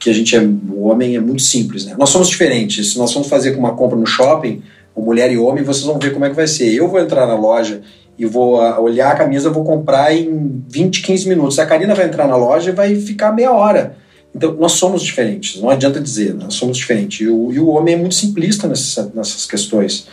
porque 0.00 0.08
a 0.08 0.14
gente 0.14 0.34
é 0.34 0.40
o 0.40 0.84
homem 0.84 1.14
é 1.14 1.20
muito 1.20 1.42
simples, 1.42 1.84
né? 1.84 1.94
Nós 1.98 2.08
somos 2.08 2.30
diferentes. 2.30 2.92
Se 2.92 2.98
nós 2.98 3.12
formos 3.12 3.28
fazer 3.28 3.54
uma 3.54 3.74
compra 3.74 3.98
no 3.98 4.06
shopping, 4.06 4.62
mulher 4.96 5.30
e 5.30 5.36
homem, 5.36 5.62
vocês 5.62 5.84
vão 5.84 5.98
ver 5.98 6.14
como 6.14 6.24
é 6.24 6.30
que 6.30 6.34
vai 6.34 6.46
ser. 6.46 6.72
Eu 6.74 6.88
vou 6.88 6.98
entrar 6.98 7.26
na 7.26 7.34
loja 7.34 7.82
e 8.18 8.24
vou 8.24 8.58
ah, 8.62 8.80
olhar 8.80 9.12
a 9.12 9.14
camisa, 9.14 9.50
vou 9.50 9.62
comprar 9.62 10.14
em 10.14 10.64
20, 10.70 11.02
15 11.02 11.28
minutos. 11.28 11.58
A 11.58 11.66
Karina 11.66 11.94
vai 11.94 12.06
entrar 12.06 12.26
na 12.26 12.34
loja 12.34 12.70
e 12.70 12.72
vai 12.72 12.96
ficar 12.96 13.30
meia 13.32 13.52
hora. 13.52 13.94
Então, 14.34 14.54
nós 14.54 14.72
somos 14.72 15.02
diferentes, 15.02 15.60
não 15.60 15.68
adianta 15.68 16.00
dizer, 16.00 16.32
nós 16.32 16.54
somos 16.54 16.78
diferentes. 16.78 17.20
E 17.20 17.28
o, 17.28 17.52
e 17.52 17.60
o 17.60 17.68
homem 17.68 17.94
é 17.94 17.98
muito 17.98 18.14
simplista 18.14 18.66
nessa, 18.66 19.12
nessas 19.14 19.44
questões. 19.44 20.06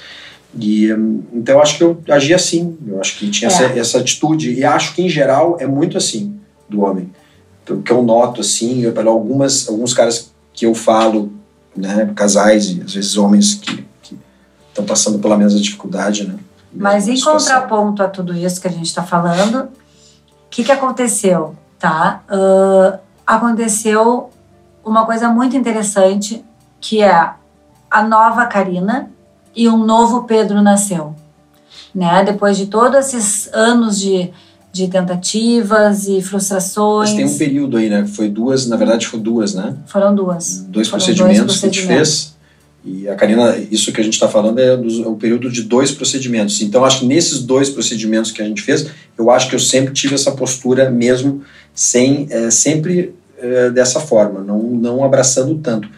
E, 0.59 0.91
hum, 0.91 1.21
então, 1.33 1.55
eu 1.55 1.61
acho 1.61 1.77
que 1.77 1.83
eu 1.85 1.97
agi 2.09 2.33
assim, 2.33 2.75
eu 2.85 2.99
acho 2.99 3.17
que 3.17 3.29
tinha 3.29 3.49
É. 3.49 3.53
essa, 3.53 3.63
essa 3.79 3.97
atitude, 3.99 4.51
e 4.51 4.65
acho 4.65 4.93
que, 4.93 5.01
em 5.01 5.07
geral, 5.07 5.55
é 5.61 5.65
muito 5.65 5.97
assim 5.97 6.35
do 6.67 6.81
homem. 6.81 7.09
Então, 7.67 7.77
O 7.77 7.81
que 7.81 7.91
eu 7.91 8.01
noto, 8.01 8.39
assim, 8.39 8.81
eu, 8.81 8.93
algumas, 9.09 9.67
alguns 9.67 9.93
caras 9.93 10.31
que 10.53 10.65
eu 10.65 10.73
falo, 10.73 11.31
né, 11.75 12.11
casais 12.15 12.69
e 12.69 12.81
às 12.81 12.93
vezes 12.93 13.17
homens 13.17 13.55
que 13.55 13.85
estão 14.69 14.85
passando 14.85 15.19
pela 15.19 15.37
mesma 15.37 15.59
dificuldade, 15.59 16.25
né? 16.25 16.39
Mas 16.73 17.07
em 17.07 17.19
contraponto 17.19 18.01
a 18.03 18.07
tudo 18.07 18.33
isso 18.33 18.61
que 18.61 18.67
a 18.67 18.71
gente 18.71 18.85
está 18.85 19.03
falando, 19.03 19.63
o 19.63 19.69
que, 20.49 20.63
que 20.63 20.71
aconteceu? 20.71 21.55
Tá? 21.79 22.23
Ah, 22.27 22.99
aconteceu 23.25 24.29
uma 24.83 25.05
coisa 25.05 25.29
muito 25.29 25.55
interessante, 25.55 26.43
que 26.79 27.01
é 27.01 27.31
a 27.89 28.03
nova 28.03 28.45
Karina 28.45 29.11
e 29.55 29.67
um 29.67 29.77
novo 29.77 30.23
Pedro 30.23 30.61
nasceu. 30.61 31.15
Né? 31.93 32.23
Depois 32.23 32.57
de 32.57 32.67
todos 32.67 32.99
esses 32.99 33.51
anos 33.53 33.99
de, 33.99 34.31
de 34.77 34.87
tentativas 34.87 36.07
e 36.07 36.21
frustrações, 36.21 37.09
Mas 37.09 37.17
tem 37.17 37.25
um 37.25 37.37
período 37.37 37.77
aí, 37.77 37.89
né? 37.89 38.05
Foi 38.07 38.29
duas, 38.29 38.67
na 38.67 38.75
verdade, 38.77 39.07
foi 39.07 39.19
duas, 39.19 39.53
né? 39.53 39.75
foram 39.87 40.13
duas. 40.15 40.65
Dois 40.69 40.87
Foram 40.87 41.03
procedimentos 41.03 41.45
dois 41.45 41.59
que 41.59 41.65
a 41.65 41.69
gente 41.69 41.85
fez. 41.87 42.37
E 42.85 43.09
a 43.09 43.15
Karina, 43.15 43.57
isso 43.69 43.91
que 43.91 43.99
a 43.99 44.03
gente 44.03 44.13
está 44.13 44.29
falando 44.29 44.59
é 44.59 44.77
dos- 44.77 44.99
o 44.99 45.15
período 45.15 45.51
de 45.51 45.63
dois 45.63 45.91
procedimentos. 45.91 46.61
Então, 46.61 46.85
acho 46.85 46.99
que 47.01 47.05
nesses 47.05 47.39
dois 47.39 47.69
procedimentos 47.69 48.31
que 48.31 48.41
a 48.41 48.45
gente 48.45 48.61
fez, 48.61 48.87
eu 49.17 49.29
acho 49.29 49.49
que 49.49 49.55
eu 49.55 49.59
sempre 49.59 49.93
tive 49.93 50.15
essa 50.15 50.31
postura 50.31 50.89
mesmo, 50.89 51.41
sem 51.75 52.27
é, 52.29 52.49
sempre 52.49 53.13
é, 53.39 53.69
dessa 53.71 53.99
forma, 53.99 54.39
não, 54.41 54.59
não 54.61 55.03
abraçando 55.03 55.55
tanto. 55.55 55.89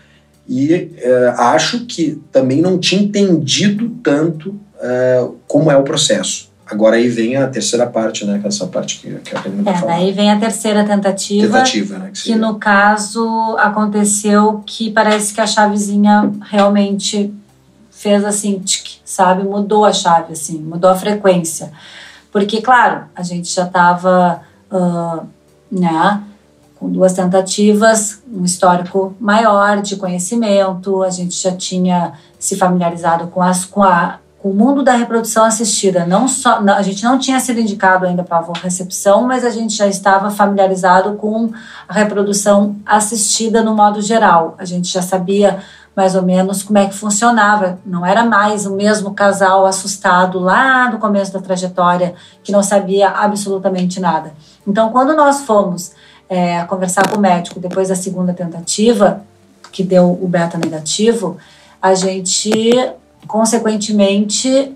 E 0.47 0.89
é, 0.97 1.33
acho 1.37 1.85
que 1.85 2.19
também 2.31 2.59
não 2.59 2.79
tinha 2.79 3.01
entendido 3.03 3.89
tanto 4.01 4.59
é, 4.81 5.27
como 5.47 5.69
é 5.69 5.77
o 5.77 5.83
processo. 5.83 6.48
Agora 6.69 6.97
aí 6.97 7.09
vem 7.09 7.35
a 7.35 7.47
terceira 7.47 7.87
parte, 7.87 8.25
né? 8.25 8.37
Que 8.39 8.45
é 8.45 8.47
essa 8.47 8.67
parte 8.67 8.99
que, 8.99 9.15
que 9.19 9.35
a 9.35 9.41
Karina 9.41 9.69
É, 9.69 9.73
falar. 9.73 9.93
daí 9.93 10.11
vem 10.11 10.31
a 10.31 10.39
terceira 10.39 10.83
tentativa. 10.83 11.47
Tentativa, 11.47 11.97
né? 11.97 12.11
que 12.11 12.19
seria. 12.19 12.37
no 12.37 12.59
caso 12.59 13.55
aconteceu 13.57 14.61
que 14.65 14.91
parece 14.91 15.33
que 15.33 15.41
a 15.41 15.47
chavezinha 15.47 16.31
realmente 16.49 17.33
fez 17.89 18.23
assim, 18.23 18.61
sabe? 19.03 19.43
Mudou 19.43 19.83
a 19.83 19.91
chave, 19.91 20.33
assim, 20.33 20.59
mudou 20.59 20.89
a 20.89 20.95
frequência. 20.95 21.71
Porque, 22.31 22.61
claro, 22.61 23.05
a 23.15 23.23
gente 23.23 23.53
já 23.53 23.65
estava, 23.65 24.41
né, 25.71 26.21
com 26.75 26.89
duas 26.89 27.11
tentativas, 27.13 28.21
um 28.31 28.45
histórico 28.45 29.13
maior 29.19 29.81
de 29.81 29.97
conhecimento, 29.97 31.03
a 31.03 31.09
gente 31.09 31.35
já 31.35 31.51
tinha 31.51 32.13
se 32.39 32.55
familiarizado 32.55 33.27
com, 33.27 33.41
as, 33.41 33.65
com, 33.65 33.83
a, 33.83 34.19
o 34.41 34.53
mundo 34.53 34.83
da 34.83 34.93
reprodução 34.93 35.43
assistida. 35.43 36.05
Não 36.05 36.27
só, 36.27 36.59
a 36.59 36.81
gente 36.81 37.03
não 37.03 37.19
tinha 37.19 37.39
sido 37.39 37.59
indicado 37.59 38.05
ainda 38.05 38.23
para 38.23 38.37
a 38.37 38.59
recepção, 38.59 39.23
mas 39.23 39.43
a 39.43 39.49
gente 39.49 39.75
já 39.75 39.87
estava 39.87 40.31
familiarizado 40.31 41.13
com 41.13 41.51
a 41.87 41.93
reprodução 41.93 42.75
assistida 42.85 43.61
no 43.61 43.75
modo 43.75 44.01
geral. 44.01 44.55
A 44.57 44.65
gente 44.65 44.87
já 44.87 45.01
sabia 45.01 45.59
mais 45.95 46.15
ou 46.15 46.21
menos 46.21 46.63
como 46.63 46.77
é 46.77 46.85
que 46.85 46.93
funcionava. 46.93 47.79
Não 47.85 48.05
era 48.05 48.23
mais 48.23 48.65
o 48.65 48.73
mesmo 48.75 49.13
casal 49.13 49.65
assustado 49.65 50.39
lá 50.39 50.89
no 50.89 50.97
começo 50.97 51.33
da 51.33 51.41
trajetória 51.41 52.15
que 52.41 52.51
não 52.51 52.63
sabia 52.63 53.09
absolutamente 53.09 53.99
nada. 53.99 54.33
Então, 54.65 54.89
quando 54.91 55.13
nós 55.13 55.41
fomos 55.41 55.91
é, 56.29 56.63
conversar 56.63 57.09
com 57.09 57.17
o 57.17 57.19
médico 57.19 57.59
depois 57.59 57.89
da 57.89 57.95
segunda 57.95 58.33
tentativa, 58.33 59.21
que 59.71 59.83
deu 59.83 60.17
o 60.21 60.27
beta 60.27 60.57
negativo, 60.57 61.37
a 61.81 61.93
gente, 61.93 62.61
consequentemente, 63.27 64.75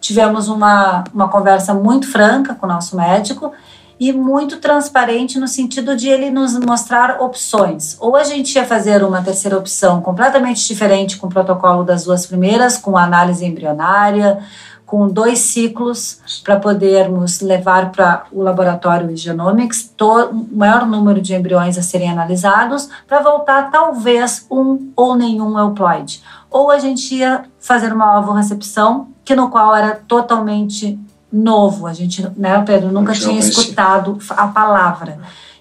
tivemos 0.00 0.48
uma, 0.48 1.04
uma 1.12 1.28
conversa 1.28 1.72
muito 1.74 2.10
franca 2.10 2.54
com 2.54 2.66
o 2.66 2.68
nosso 2.68 2.96
médico 2.96 3.52
e 3.98 4.12
muito 4.12 4.58
transparente 4.58 5.38
no 5.38 5.46
sentido 5.46 5.96
de 5.96 6.08
ele 6.08 6.30
nos 6.30 6.58
mostrar 6.58 7.20
opções. 7.20 7.96
Ou 8.00 8.16
a 8.16 8.24
gente 8.24 8.54
ia 8.54 8.64
fazer 8.64 9.02
uma 9.04 9.22
terceira 9.22 9.56
opção 9.56 10.00
completamente 10.00 10.66
diferente 10.66 11.16
com 11.16 11.26
o 11.26 11.30
protocolo 11.30 11.84
das 11.84 12.04
duas 12.04 12.26
primeiras, 12.26 12.76
com 12.76 12.96
análise 12.96 13.44
embrionária, 13.44 14.40
com 14.84 15.08
dois 15.08 15.38
ciclos 15.38 16.20
para 16.44 16.56
podermos 16.56 17.40
levar 17.40 17.90
para 17.90 18.24
o 18.30 18.42
laboratório 18.42 19.16
Genomics 19.16 19.92
o 20.00 20.56
maior 20.56 20.86
número 20.86 21.20
de 21.20 21.34
embriões 21.34 21.78
a 21.78 21.82
serem 21.82 22.10
analisados 22.10 22.88
para 23.08 23.20
voltar 23.20 23.70
talvez 23.70 24.46
um 24.50 24.92
ou 24.94 25.16
nenhum 25.16 25.58
euploide. 25.58 26.22
Ou 26.54 26.70
a 26.70 26.78
gente 26.78 27.16
ia 27.16 27.46
fazer 27.58 27.92
uma 27.92 28.16
ovo-recepção, 28.16 29.08
que 29.24 29.34
no 29.34 29.50
qual 29.50 29.74
era 29.74 29.96
totalmente 30.06 30.96
novo. 31.32 31.84
A 31.84 31.92
gente, 31.92 32.24
né, 32.36 32.62
Pedro, 32.64 32.92
nunca 32.92 33.12
não 33.12 33.20
tinha 33.20 33.40
escutado 33.40 34.16
a 34.30 34.46
palavra. 34.46 35.18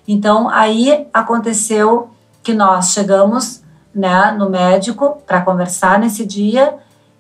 Então, 0.08 0.48
aí 0.48 1.08
aconteceu 1.12 2.12
que 2.44 2.54
nós 2.54 2.92
chegamos 2.92 3.64
né, 3.92 4.36
no 4.38 4.52
médico 4.52 5.18
para 5.26 5.42
conversar 5.42 5.98
nesse 5.98 6.28
dia 6.28 6.76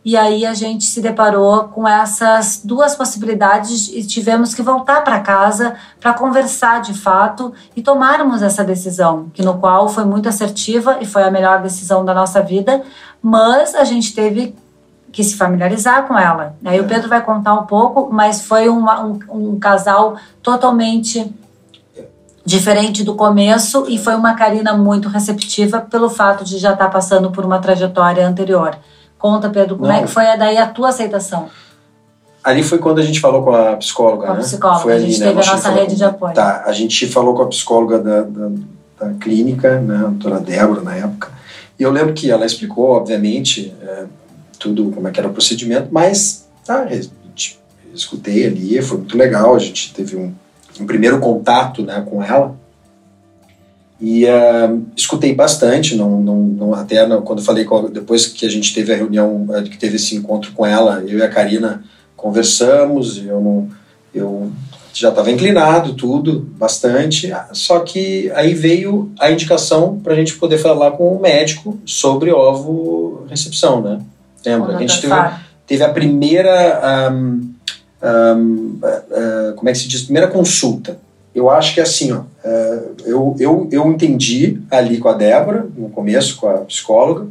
e 0.06 0.18
aí 0.18 0.46
a 0.46 0.54
gente 0.54 0.84
se 0.84 1.02
deparou 1.02 1.66
com 1.66 1.88
essas 1.88 2.62
duas 2.64 2.96
possibilidades 2.96 3.88
e 3.88 4.04
tivemos 4.06 4.54
que 4.54 4.62
voltar 4.62 5.02
para 5.02 5.20
casa 5.22 5.76
para 6.00 6.14
conversar 6.14 6.82
de 6.82 6.94
fato 6.94 7.54
e 7.76 7.82
tomarmos 7.82 8.42
essa 8.42 8.64
decisão, 8.64 9.30
que 9.34 9.42
no 9.42 9.58
qual 9.60 9.88
foi 9.88 10.04
muito 10.04 10.28
assertiva 10.28 10.98
e 11.00 11.06
foi 11.06 11.24
a 11.24 11.32
melhor 11.32 11.62
decisão 11.62 12.04
da 12.04 12.14
nossa 12.14 12.42
vida, 12.42 12.84
mas 13.22 13.74
a 13.76 13.86
gente 13.86 14.14
teve 14.14 14.54
que 15.12 15.24
se 15.24 15.38
familiarizar 15.38 16.08
com 16.08 16.18
ela. 16.18 16.56
Aí 16.66 16.80
o 16.82 16.86
Pedro 16.86 17.08
vai 17.08 17.22
contar 17.22 17.54
um 17.54 17.66
pouco, 17.66 18.10
mas 18.12 18.42
foi 18.42 18.68
uma- 18.68 19.06
um, 19.06 19.20
um 19.30 19.60
casal 19.60 20.18
totalmente 20.42 21.34
diferente 22.46 23.04
do 23.04 23.16
começo 23.16 23.86
e 23.88 23.98
foi 23.98 24.16
uma 24.16 24.34
Karina 24.34 24.74
muito 24.74 25.08
receptiva 25.08 25.80
pelo 25.80 26.10
fato 26.10 26.44
de 26.44 26.58
já 26.58 26.74
estar 26.74 26.86
tá 26.86 26.92
passando 26.92 27.32
por 27.32 27.46
uma 27.46 27.60
trajetória 27.60 28.28
anterior. 28.28 28.76
Conta, 29.24 29.50
Pedro, 29.50 29.78
como 29.78 29.90
é 29.90 29.96
Não. 29.96 30.00
é 30.02 30.06
que 30.06 30.12
foi 30.12 30.26
daí 30.38 30.58
a 30.58 30.68
tua 30.68 30.90
aceitação? 30.90 31.48
Ali 32.44 32.62
foi 32.62 32.78
quando 32.78 33.00
a 33.00 33.02
gente 33.02 33.22
falou 33.22 33.42
com 33.42 33.56
a 33.56 33.78
psicóloga, 33.78 34.26
com 34.26 34.34
a 34.34 34.36
né? 34.36 34.42
psicóloga, 34.42 34.82
foi 34.82 34.94
a 34.96 35.00
gente 35.00 35.18
né? 35.18 35.28
teve 35.28 35.42
a 35.42 35.46
nossa 35.46 35.70
rede 35.70 35.96
de 35.96 36.04
apoio. 36.04 36.34
Tá, 36.34 36.64
a 36.66 36.74
gente 36.74 37.08
falou 37.08 37.34
com 37.34 37.44
a 37.44 37.48
psicóloga 37.48 38.00
da, 38.00 38.22
da, 38.24 38.52
da 39.00 39.14
clínica, 39.14 39.80
né, 39.80 39.96
a 39.96 40.10
doutora 40.10 40.42
Débora, 40.42 40.82
na 40.82 40.94
época, 40.94 41.32
e 41.80 41.84
eu 41.84 41.90
lembro 41.90 42.14
que 42.14 42.30
ela 42.30 42.46
explicou, 42.46 42.90
obviamente, 42.90 43.74
é, 43.82 44.04
tudo 44.60 44.92
como 44.92 45.08
é 45.08 45.12
que 45.12 45.22
era 45.22 45.30
o 45.30 45.32
procedimento, 45.32 45.88
mas 45.90 46.46
tá, 46.66 46.86
escutei 47.94 48.46
ali, 48.46 48.82
foi 48.82 48.98
muito 48.98 49.18
legal, 49.18 49.56
a 49.56 49.60
gente 49.60 49.94
teve 49.94 50.18
um, 50.18 50.36
um 50.82 50.86
primeiro 50.86 51.22
contato 51.22 51.82
né, 51.82 52.06
com 52.06 52.22
ela, 52.22 52.54
e 54.02 54.26
uh, 54.26 54.86
escutei 54.96 55.34
bastante, 55.34 55.96
não, 55.96 56.20
não, 56.22 56.36
não 56.36 56.74
até 56.74 57.06
não, 57.08 57.22
quando 57.22 57.42
falei 57.42 57.64
com, 57.64 57.90
depois 57.90 58.28
que 58.28 58.46
a 58.46 58.50
gente 58.50 58.74
teve 58.74 58.92
a 58.92 58.98
reunião, 58.98 59.48
eh, 59.54 59.62
que 59.64 59.78
teve 59.78 59.96
esse 59.96 60.16
encontro 60.16 60.52
com 60.52 60.66
ela, 60.66 61.04
eu 61.08 61.20
e 61.20 61.24
a 61.24 61.30
Karina 61.30 61.84
conversamos, 62.16 63.24
eu 63.26 63.40
não, 63.40 63.70
eu 64.14 64.52
já 64.94 65.10
estava 65.10 65.32
inclinado 65.32 65.94
tudo 65.94 66.40
bastante, 66.58 67.32
só 67.52 67.80
que 67.80 68.32
aí 68.36 68.54
veio 68.54 69.12
a 69.20 69.32
indicação 69.32 70.00
para 70.04 70.14
a 70.14 70.16
gente 70.16 70.36
poder 70.36 70.58
falar 70.58 70.92
com 70.92 71.16
o 71.16 71.22
médico 71.22 71.80
sobre 71.86 72.32
ovo 72.32 73.26
recepção, 73.30 73.82
né? 73.82 74.00
Lembra? 74.46 74.76
A 74.76 74.80
gente 74.80 75.02
teve, 75.02 75.16
teve 75.66 75.84
a 75.84 75.90
primeira 75.90 77.10
um, 77.12 77.54
um, 78.04 78.80
uh, 78.84 79.54
como 79.56 79.70
é 79.70 79.72
que 79.72 79.80
se 79.80 79.88
diz? 79.88 80.02
Primeira 80.04 80.28
consulta 80.28 81.00
eu 81.34 81.50
acho 81.50 81.74
que 81.74 81.80
é 81.80 81.84
assim, 81.84 82.12
ó, 82.12 82.24
é, 82.44 82.80
eu, 83.06 83.36
eu, 83.40 83.68
eu 83.72 83.92
entendi 83.92 84.62
ali 84.70 85.00
com 85.00 85.10
a 85.10 85.14
Débora, 85.14 85.68
no 85.76 85.90
começo, 85.90 86.38
com 86.38 86.48
a 86.48 86.60
psicóloga, 86.60 87.28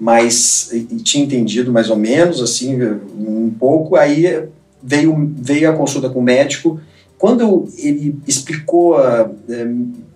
mas 0.00 0.70
e, 0.72 0.84
tinha 0.96 1.24
entendido 1.24 1.72
mais 1.72 1.90
ou 1.90 1.96
menos, 1.96 2.40
assim, 2.40 2.80
um 2.82 3.52
pouco, 3.58 3.96
aí 3.96 4.44
veio, 4.82 5.32
veio 5.36 5.70
a 5.70 5.74
consulta 5.74 6.08
com 6.08 6.20
o 6.20 6.22
médico, 6.22 6.80
quando 7.18 7.68
ele 7.76 8.16
explicou, 8.26 8.96
a, 8.96 9.28
é, 9.48 9.66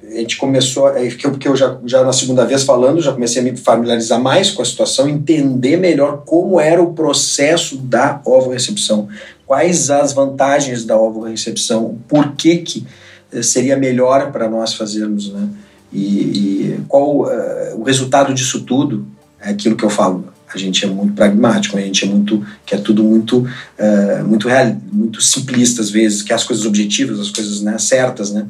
a 0.04 0.20
gente 0.20 0.36
começou, 0.36 0.90
que 1.18 1.26
eu, 1.26 1.32
porque 1.32 1.48
eu 1.48 1.56
já, 1.56 1.78
já 1.84 2.04
na 2.04 2.12
segunda 2.12 2.46
vez 2.46 2.62
falando, 2.62 3.02
já 3.02 3.12
comecei 3.12 3.42
a 3.42 3.44
me 3.44 3.56
familiarizar 3.56 4.20
mais 4.20 4.50
com 4.50 4.62
a 4.62 4.64
situação, 4.64 5.08
entender 5.08 5.76
melhor 5.76 6.22
como 6.24 6.60
era 6.60 6.82
o 6.82 6.94
processo 6.94 7.76
da 7.76 8.20
ovo-recepção, 8.24 9.08
quais 9.46 9.90
as 9.90 10.12
vantagens 10.12 10.84
da 10.84 10.96
ovo-recepção, 10.96 11.98
por 12.08 12.32
que 12.32 12.58
que 12.58 12.86
seria 13.40 13.76
melhor 13.76 14.32
para 14.32 14.48
nós 14.48 14.74
fazermos, 14.74 15.32
né? 15.32 15.48
E, 15.92 16.00
e 16.00 16.80
qual 16.88 17.22
uh, 17.22 17.78
o 17.78 17.82
resultado 17.82 18.32
disso 18.32 18.62
tudo? 18.62 19.06
É 19.40 19.50
aquilo 19.50 19.76
que 19.76 19.84
eu 19.84 19.90
falo. 19.90 20.32
A 20.52 20.58
gente 20.58 20.84
é 20.84 20.88
muito 20.88 21.14
pragmático, 21.14 21.76
a 21.76 21.80
gente 21.80 22.04
é 22.04 22.08
muito 22.08 22.44
quer 22.66 22.80
tudo 22.80 23.02
muito 23.02 23.38
uh, 23.38 24.24
muito 24.26 24.48
real, 24.48 24.76
muito 24.90 25.20
simplista 25.20 25.80
às 25.80 25.90
vezes, 25.90 26.22
quer 26.22 26.34
as 26.34 26.44
coisas 26.44 26.66
objetivas, 26.66 27.18
as 27.18 27.30
coisas 27.30 27.60
né, 27.60 27.78
certas, 27.78 28.32
né? 28.32 28.46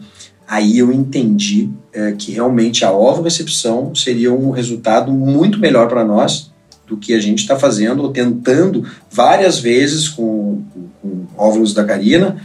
Aí 0.47 0.79
eu 0.79 0.93
entendi 0.93 1.71
uh, 1.95 2.17
que 2.17 2.33
realmente 2.33 2.85
a 2.85 2.93
ovo-recepção 2.93 3.95
seria 3.95 4.33
um 4.33 4.51
resultado 4.51 5.12
muito 5.12 5.59
melhor 5.59 5.89
para 5.89 6.05
nós 6.05 6.51
do 6.87 6.97
que 6.97 7.15
a 7.15 7.21
gente 7.21 7.39
está 7.39 7.57
fazendo 7.57 8.03
ou 8.03 8.11
tentando 8.11 8.85
várias 9.11 9.59
vezes 9.59 10.09
com, 10.09 10.62
com 11.01 11.27
óvulos 11.37 11.73
da 11.73 11.85
Karina 11.85 12.37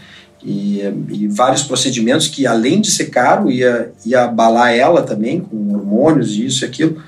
e, 0.44 0.82
e, 1.10 1.28
vários 1.28 1.64
procedimentos 1.64 2.28
que, 2.28 2.46
além 2.46 2.80
de 2.80 2.92
ser 2.92 3.08
caro, 3.08 3.52
ia, 3.52 3.92
ia 4.06 4.26
abalar 4.26 4.74
ela 4.74 5.02
também, 5.02 5.40
com 5.40 5.74
hormônios 5.74 6.32
e 6.32 6.46
isso 6.46 6.64
e 6.64 6.68
aquilo. 6.68 7.02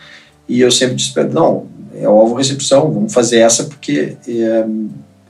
E 0.48 0.60
eu 0.60 0.72
sempre 0.72 0.96
disse, 0.96 1.14
não, 1.26 1.68
é 1.94 2.08
ovo 2.10 2.36
recepção, 2.36 2.92
vamos 2.92 3.14
fazer 3.14 3.40
essa 3.40 3.66
porque 3.66 4.18
é, 4.28 4.66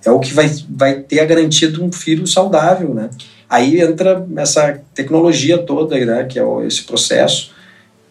é 0.06 0.12
o 0.12 0.20
que 0.20 0.34
vai, 0.34 0.50
vai 0.70 1.00
ter 1.00 1.20
a 1.20 1.26
garantia 1.26 1.70
de 1.70 1.82
um 1.82 1.92
filho 1.92 2.26
saudável, 2.26 2.94
né? 2.94 3.10
Aí 3.50 3.82
entra 3.82 4.26
essa 4.38 4.80
tecnologia 4.94 5.58
toda, 5.58 5.98
né, 6.06 6.24
que 6.24 6.40
é 6.40 6.44
esse 6.66 6.84
processo. 6.84 7.52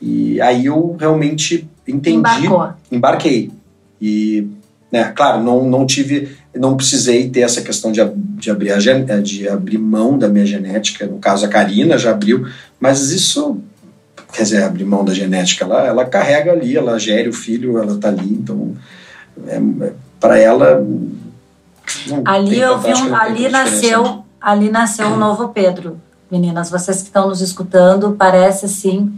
E 0.03 0.41
aí 0.41 0.67
eu 0.67 0.97
realmente 0.99 1.69
entendi, 1.87 2.19
Embarcou. 2.19 2.73
embarquei. 2.91 3.51
E, 4.01 4.47
né, 4.91 5.13
claro, 5.15 5.43
não, 5.43 5.69
não 5.69 5.87
tive 5.87 6.37
não 6.59 6.77
precisei 6.77 7.29
ter 7.29 7.41
essa 7.41 7.63
questão 7.63 7.93
de, 7.93 8.01
de, 8.15 8.51
abrir 8.51 8.73
a, 8.73 8.79
eh, 8.79 9.21
de 9.21 9.49
abrir 9.49 9.79
mão 9.79 10.19
da 10.19 10.29
minha 10.29 10.45
genética. 10.45 11.07
No 11.07 11.19
caso, 11.19 11.47
a 11.47 11.49
Karina 11.49 11.97
já 11.97 12.11
abriu, 12.11 12.47
mas 12.81 13.11
isso, 13.11 13.59
quer 14.33 14.43
dizer, 14.43 14.63
abrir 14.63 14.85
mão 14.85 15.05
da 15.05 15.15
genética, 15.15 15.65
ela, 15.65 15.87
ela 15.87 16.05
carrega 16.05 16.53
ali, 16.53 16.77
ela 16.77 16.99
gere 16.99 17.29
o 17.29 17.33
filho, 17.33 17.79
ela 17.79 17.95
está 17.95 18.09
ali, 18.09 18.33
então, 18.33 18.77
é, 19.47 19.57
é 19.57 19.93
para 20.21 20.39
ela. 20.39 20.85
ali 22.25 22.59
eu 22.59 22.79
vi 22.79 22.93
um, 22.93 23.15
ali 23.15 23.49
nasceu, 23.49 24.25
ali 24.41 24.71
nasceu 24.71 25.07
um 25.07 25.17
novo 25.17 25.49
Pedro. 25.51 26.01
Meninas, 26.31 26.71
vocês 26.71 26.99
que 26.99 27.05
estão 27.05 27.29
nos 27.29 27.41
escutando, 27.41 28.15
parece 28.19 28.67
assim 28.67 29.13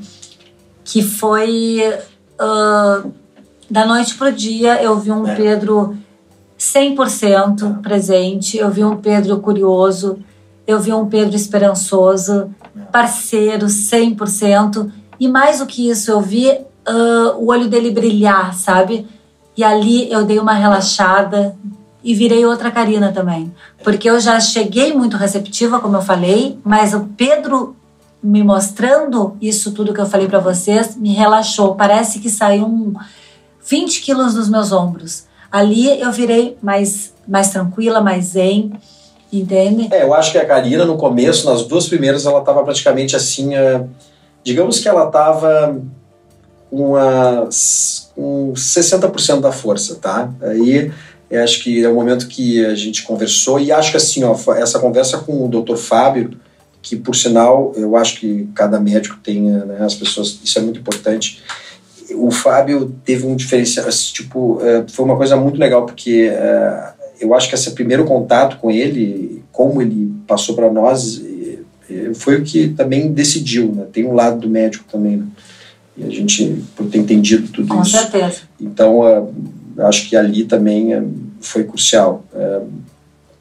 que 0.85 1.03
foi 1.03 1.83
uh, 2.41 3.13
da 3.71 3.87
noite 3.87 4.17
pro 4.17 4.33
dia 4.33 4.83
eu 4.83 4.99
vi 4.99 5.13
um 5.13 5.27
é. 5.27 5.35
Pedro 5.37 5.97
100% 6.59 7.81
presente. 7.81 8.59
Eu 8.59 8.71
vi 8.71 8.85
um 8.85 8.97
Pedro 8.97 9.41
curioso, 9.41 10.19
eu 10.67 10.79
vi 10.79 10.93
um 10.93 11.07
Pedro 11.07 11.35
esperançoso, 11.35 12.55
parceiro 12.93 13.67
100%. 13.67 14.91
E 15.19 15.27
mais 15.27 15.61
do 15.61 15.67
que 15.67 15.89
isso, 15.89 16.11
eu 16.11 16.21
vi 16.21 16.51
uh, 16.51 17.37
o 17.39 17.47
olho 17.47 17.69
dele 17.69 17.91
brilhar, 17.91 18.55
sabe? 18.55 19.07
E 19.57 19.65
ali 19.65 20.11
eu 20.11 20.25
dei 20.25 20.39
uma 20.39 20.53
relaxada 20.53 21.57
e 22.03 22.15
virei 22.15 22.45
outra 22.45 22.71
Karina 22.71 23.13
também. 23.13 23.53
Porque 23.83 24.09
eu 24.09 24.21
já 24.21 24.39
cheguei 24.41 24.93
muito 24.93 25.17
receptiva, 25.17 25.81
como 25.81 25.97
eu 25.97 26.03
falei, 26.03 26.59
mas 26.65 26.95
o 26.95 27.09
Pedro 27.17 27.77
me 28.23 28.43
mostrando 28.43 29.37
isso 29.41 29.73
tudo 29.73 29.95
que 29.95 30.01
eu 30.01 30.07
falei 30.07 30.29
para 30.29 30.39
vocês 30.39 30.95
me 30.97 31.13
relaxou. 31.15 31.75
Parece 31.75 32.19
que 32.21 32.29
saiu 32.29 32.67
um 32.67 32.93
20 33.71 34.01
quilos 34.01 34.35
dos 34.35 34.49
meus 34.49 34.73
ombros. 34.73 35.25
Ali 35.51 36.01
eu 36.01 36.11
virei 36.11 36.59
mais, 36.61 37.15
mais 37.27 37.51
tranquila, 37.51 38.01
mais 38.01 38.27
zen, 38.27 38.73
entende? 39.33 39.89
É, 39.93 40.03
eu 40.03 40.13
acho 40.13 40.33
que 40.33 40.39
a 40.39 40.45
Karina, 40.45 40.85
no 40.85 40.97
começo, 40.97 41.49
nas 41.49 41.65
duas 41.65 41.87
primeiras, 41.87 42.27
ela 42.27 42.41
estava 42.41 42.65
praticamente 42.65 43.15
assim. 43.15 43.51
Digamos 44.43 44.81
que 44.81 44.89
ela 44.89 45.07
estava 45.07 45.81
com, 46.69 46.95
com 48.15 48.53
60% 48.55 49.41
da 49.41 49.53
força, 49.53 49.95
tá? 49.97 50.29
Aí 50.43 50.91
acho 51.33 51.63
que 51.63 51.85
é 51.85 51.89
o 51.89 51.95
momento 51.95 52.27
que 52.27 52.65
a 52.65 52.75
gente 52.75 53.05
conversou 53.05 53.61
e 53.61 53.71
acho 53.71 53.93
que 53.93 53.97
assim, 53.97 54.25
ó, 54.25 54.35
essa 54.55 54.81
conversa 54.81 55.19
com 55.19 55.45
o 55.45 55.49
Dr. 55.49 55.77
Fábio, 55.77 56.37
que 56.83 56.97
por 56.97 57.15
sinal, 57.15 57.73
eu 57.77 57.97
acho 57.97 58.19
que 58.19 58.49
cada 58.53 58.81
médico 58.81 59.17
tem, 59.23 59.43
né, 59.43 59.79
as 59.81 59.95
pessoas, 59.95 60.41
isso 60.43 60.59
é 60.59 60.63
muito 60.63 60.81
importante 60.81 61.41
o 62.15 62.31
Fábio 62.31 62.95
teve 63.05 63.27
um 63.27 63.37
diferencial, 63.37 63.89
tipo, 64.13 64.61
é, 64.63 64.85
foi 64.89 65.05
uma 65.05 65.17
coisa 65.17 65.37
muito 65.37 65.59
legal, 65.59 65.87
porque 65.87 66.31
é, 66.33 66.93
eu 67.21 67.35
acho 67.35 67.49
que 67.49 67.55
esse 67.55 67.71
primeiro 67.73 68.05
contato 68.05 68.57
com 68.59 68.71
ele, 68.71 69.43
como 69.53 69.81
ele 69.81 70.13
passou 70.27 70.55
para 70.55 70.71
nós, 70.71 71.23
foi 72.15 72.37
o 72.37 72.45
que 72.45 72.69
também 72.69 73.13
decidiu, 73.13 73.73
né? 73.73 73.85
Tem 73.93 74.05
um 74.05 74.15
lado 74.15 74.39
do 74.39 74.49
médico 74.49 74.85
também, 74.91 75.17
né? 75.17 75.27
E 75.97 76.05
a 76.05 76.09
gente, 76.09 76.63
por 76.77 76.87
ter 76.87 76.99
entendido 76.99 77.49
tudo 77.49 77.69
com 77.69 77.83
isso. 77.83 77.97
Com 77.97 78.11
certeza. 78.11 78.43
Então, 78.61 79.33
acho 79.79 80.09
que 80.09 80.17
ali 80.17 80.45
também 80.45 80.93
foi 81.41 81.65
crucial. 81.65 82.25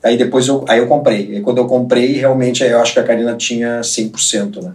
Aí 0.03 0.17
depois 0.17 0.47
eu, 0.47 0.65
aí 0.67 0.79
eu 0.79 0.87
comprei. 0.87 1.37
E 1.37 1.41
quando 1.41 1.59
eu 1.59 1.67
comprei, 1.67 2.13
realmente, 2.13 2.63
eu 2.63 2.79
acho 2.79 2.93
que 2.93 2.99
a 2.99 3.03
Karina 3.03 3.35
tinha 3.35 3.81
100%, 3.81 4.63
né? 4.63 4.73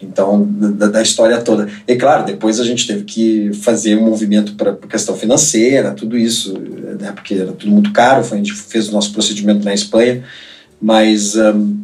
Então, 0.00 0.46
da, 0.46 0.88
da, 0.88 1.02
história 1.02 1.40
toda. 1.40 1.68
E 1.88 1.96
claro, 1.96 2.24
depois 2.24 2.60
a 2.60 2.64
gente 2.64 2.86
teve 2.86 3.04
que 3.04 3.50
fazer 3.54 3.96
um 3.96 4.04
movimento 4.04 4.54
para 4.54 4.74
questão 4.74 5.16
financeira, 5.16 5.92
tudo 5.92 6.18
isso, 6.18 6.52
né, 7.00 7.12
porque 7.12 7.34
era 7.34 7.52
tudo 7.52 7.72
muito 7.72 7.92
caro. 7.92 8.20
A 8.20 8.36
gente 8.36 8.52
fez 8.52 8.88
o 8.88 8.92
nosso 8.92 9.12
procedimento 9.12 9.64
na 9.64 9.72
Espanha, 9.72 10.22
mas, 10.80 11.34
um, 11.34 11.78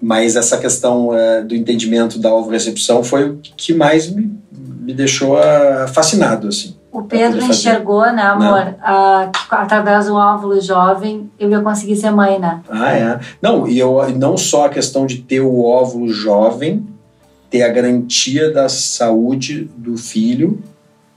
mas 0.00 0.34
essa 0.34 0.58
questão 0.58 1.10
uh, 1.10 1.44
do 1.46 1.54
entendimento 1.54 2.18
da 2.18 2.34
ovo-recepção 2.34 3.04
foi 3.04 3.30
o 3.30 3.38
que 3.56 3.72
mais 3.72 4.10
me, 4.10 4.36
me 4.50 4.92
deixou 4.92 5.36
uh, 5.36 5.86
fascinado. 5.86 6.48
Assim, 6.48 6.74
o 6.92 7.02
Pedro 7.04 7.42
enxergou, 7.42 8.02
né, 8.12 8.22
amor? 8.22 8.74
Uh, 8.78 9.32
através 9.50 10.06
do 10.06 10.14
óvulo 10.14 10.60
jovem, 10.60 11.30
eu 11.38 11.48
ia 11.48 11.60
conseguir 11.60 11.96
ser 11.96 12.10
mãe, 12.10 12.38
né? 12.38 12.60
Ah, 12.68 12.92
é. 12.92 13.20
Não, 13.40 13.66
e 13.66 13.78
eu, 13.78 13.98
não 14.14 14.36
só 14.36 14.66
a 14.66 14.68
questão 14.68 15.06
de 15.06 15.18
ter 15.18 15.40
o 15.40 15.64
óvulo 15.64 16.12
jovem, 16.12 16.86
ter 17.52 17.62
a 17.62 17.68
garantia 17.68 18.50
da 18.50 18.66
saúde 18.66 19.70
do 19.76 19.94
filho, 19.98 20.64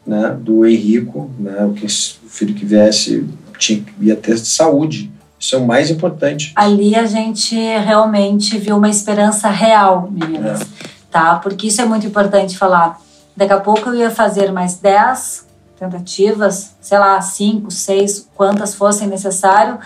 né, 0.05 0.37
do 0.37 0.65
Henrico, 0.65 1.31
né, 1.39 1.65
o, 1.65 1.89
filho 2.29 2.53
que 2.53 2.65
viesse 2.65 3.25
tinha, 3.57 3.83
ia 4.01 4.17
ter 4.17 4.37
saúde. 4.37 5.09
Isso 5.39 5.55
é 5.55 5.57
o 5.57 5.65
mais 5.65 5.89
importante. 5.89 6.51
Ali 6.53 6.93
a 6.93 7.05
gente 7.05 7.55
realmente 7.55 8.57
viu 8.57 8.75
uma 8.75 8.89
esperança 8.89 9.49
real, 9.49 10.11
meninas. 10.11 10.61
É. 10.61 10.65
tá? 11.09 11.35
Porque 11.35 11.67
isso 11.67 11.81
é 11.81 11.85
muito 11.85 12.05
importante 12.05 12.57
falar. 12.57 12.99
Daqui 13.35 13.53
a 13.53 13.59
pouco 13.59 13.89
eu 13.89 13.95
ia 13.95 14.11
fazer 14.11 14.51
mais 14.51 14.75
10 14.75 15.45
tentativas, 15.79 16.75
sei 16.81 16.99
lá, 16.99 17.19
5, 17.21 17.71
6, 17.71 18.29
quantas 18.35 18.75
fossem 18.75 19.07
necessário, 19.07 19.77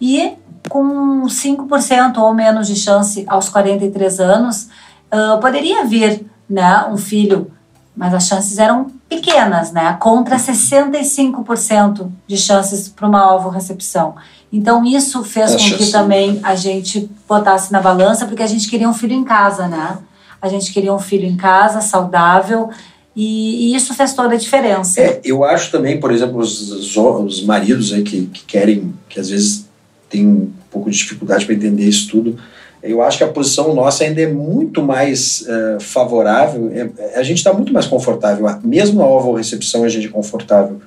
e 0.00 0.32
com 0.68 1.22
5% 1.22 2.18
ou 2.18 2.34
menos 2.34 2.66
de 2.66 2.76
chance 2.76 3.24
aos 3.26 3.48
43 3.48 4.20
anos, 4.20 4.68
uh, 5.12 5.40
poderia 5.40 5.84
vir 5.84 6.26
né, 6.48 6.86
um 6.90 6.96
filho, 6.96 7.50
mas 7.96 8.12
as 8.12 8.26
chances 8.26 8.58
eram 8.58 8.90
pequenas, 9.08 9.72
né? 9.72 9.96
Contra 10.00 10.36
65% 10.36 12.10
de 12.26 12.36
chances 12.36 12.88
para 12.88 13.06
uma 13.06 13.20
alvo-recepção. 13.20 14.14
Então, 14.52 14.84
isso 14.84 15.22
fez 15.24 15.52
com 15.52 15.76
que 15.76 15.90
também 15.90 16.40
a 16.42 16.54
gente 16.54 17.10
botasse 17.28 17.72
na 17.72 17.80
balança, 17.80 18.26
porque 18.26 18.42
a 18.42 18.46
gente 18.46 18.68
queria 18.68 18.88
um 18.88 18.94
filho 18.94 19.12
em 19.12 19.24
casa, 19.24 19.68
né? 19.68 19.98
A 20.40 20.48
gente 20.48 20.72
queria 20.72 20.92
um 20.92 20.98
filho 20.98 21.26
em 21.26 21.36
casa, 21.36 21.80
saudável, 21.80 22.70
e, 23.16 23.72
e 23.72 23.76
isso 23.76 23.94
fez 23.94 24.12
toda 24.12 24.34
a 24.34 24.38
diferença. 24.38 25.00
É, 25.00 25.20
eu 25.24 25.44
acho 25.44 25.70
também, 25.70 25.98
por 25.98 26.12
exemplo, 26.12 26.38
os, 26.38 26.96
os 26.96 27.44
maridos 27.44 27.92
aí 27.92 28.02
que, 28.02 28.26
que 28.26 28.44
querem, 28.44 28.92
que 29.08 29.20
às 29.20 29.28
vezes 29.28 29.68
têm 30.08 30.26
um 30.26 30.52
pouco 30.70 30.90
de 30.90 30.98
dificuldade 30.98 31.46
para 31.46 31.54
entender 31.54 31.88
isso 31.88 32.08
tudo, 32.10 32.38
eu 32.84 33.02
acho 33.02 33.18
que 33.18 33.24
a 33.24 33.28
posição 33.28 33.74
nossa 33.74 34.04
ainda 34.04 34.20
é 34.20 34.26
muito 34.26 34.82
mais 34.82 35.46
uh, 35.48 35.80
favorável, 35.80 36.70
é, 36.72 37.18
a 37.18 37.22
gente 37.22 37.38
está 37.38 37.52
muito 37.52 37.72
mais 37.72 37.86
confortável, 37.86 38.46
mesmo 38.62 39.00
na 39.00 39.06
ovo 39.06 39.32
recepção 39.32 39.84
a 39.84 39.88
gente 39.88 40.06
é 40.06 40.10
confortável, 40.10 40.80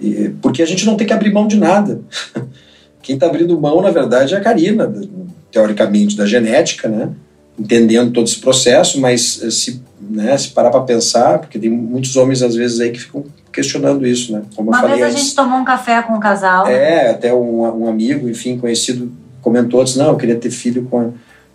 e, 0.00 0.30
porque 0.40 0.62
a 0.62 0.66
gente 0.66 0.86
não 0.86 0.96
tem 0.96 1.06
que 1.06 1.12
abrir 1.12 1.32
mão 1.32 1.46
de 1.46 1.56
nada. 1.56 2.00
Quem 3.02 3.14
está 3.16 3.26
abrindo 3.26 3.60
mão, 3.60 3.82
na 3.82 3.90
verdade, 3.90 4.32
é 4.32 4.36
a 4.36 4.40
Karina, 4.40 4.92
teoricamente, 5.50 6.16
da 6.16 6.24
genética, 6.24 6.88
né? 6.88 7.10
entendendo 7.58 8.12
todo 8.12 8.26
esse 8.26 8.38
processo, 8.38 9.00
mas 9.00 9.40
eh, 9.42 9.50
se, 9.50 9.82
né, 10.00 10.36
se 10.36 10.48
parar 10.48 10.70
para 10.70 10.80
pensar, 10.80 11.38
porque 11.38 11.58
tem 11.58 11.70
muitos 11.70 12.16
homens 12.16 12.42
às 12.42 12.54
vezes 12.54 12.80
aí 12.80 12.90
que 12.90 13.00
ficam 13.00 13.24
questionando 13.52 14.06
isso, 14.06 14.32
né? 14.32 14.42
Como 14.56 14.70
Uma 14.70 14.78
eu 14.78 14.80
falei 14.80 14.96
vez 14.96 15.06
a 15.06 15.10
antes, 15.10 15.24
gente 15.24 15.36
tomou 15.36 15.58
um 15.58 15.64
café 15.64 16.00
com 16.02 16.14
um 16.14 16.20
casal. 16.20 16.66
É, 16.66 17.10
até 17.10 17.34
um, 17.34 17.82
um 17.82 17.88
amigo, 17.88 18.28
enfim, 18.28 18.58
conhecido, 18.58 19.12
comentou 19.42 19.80
antes, 19.80 19.96
não, 19.96 20.08
eu 20.08 20.16
queria 20.16 20.36
ter 20.36 20.50
filho 20.50 20.86
com... 20.90 21.00
A, 21.00 21.10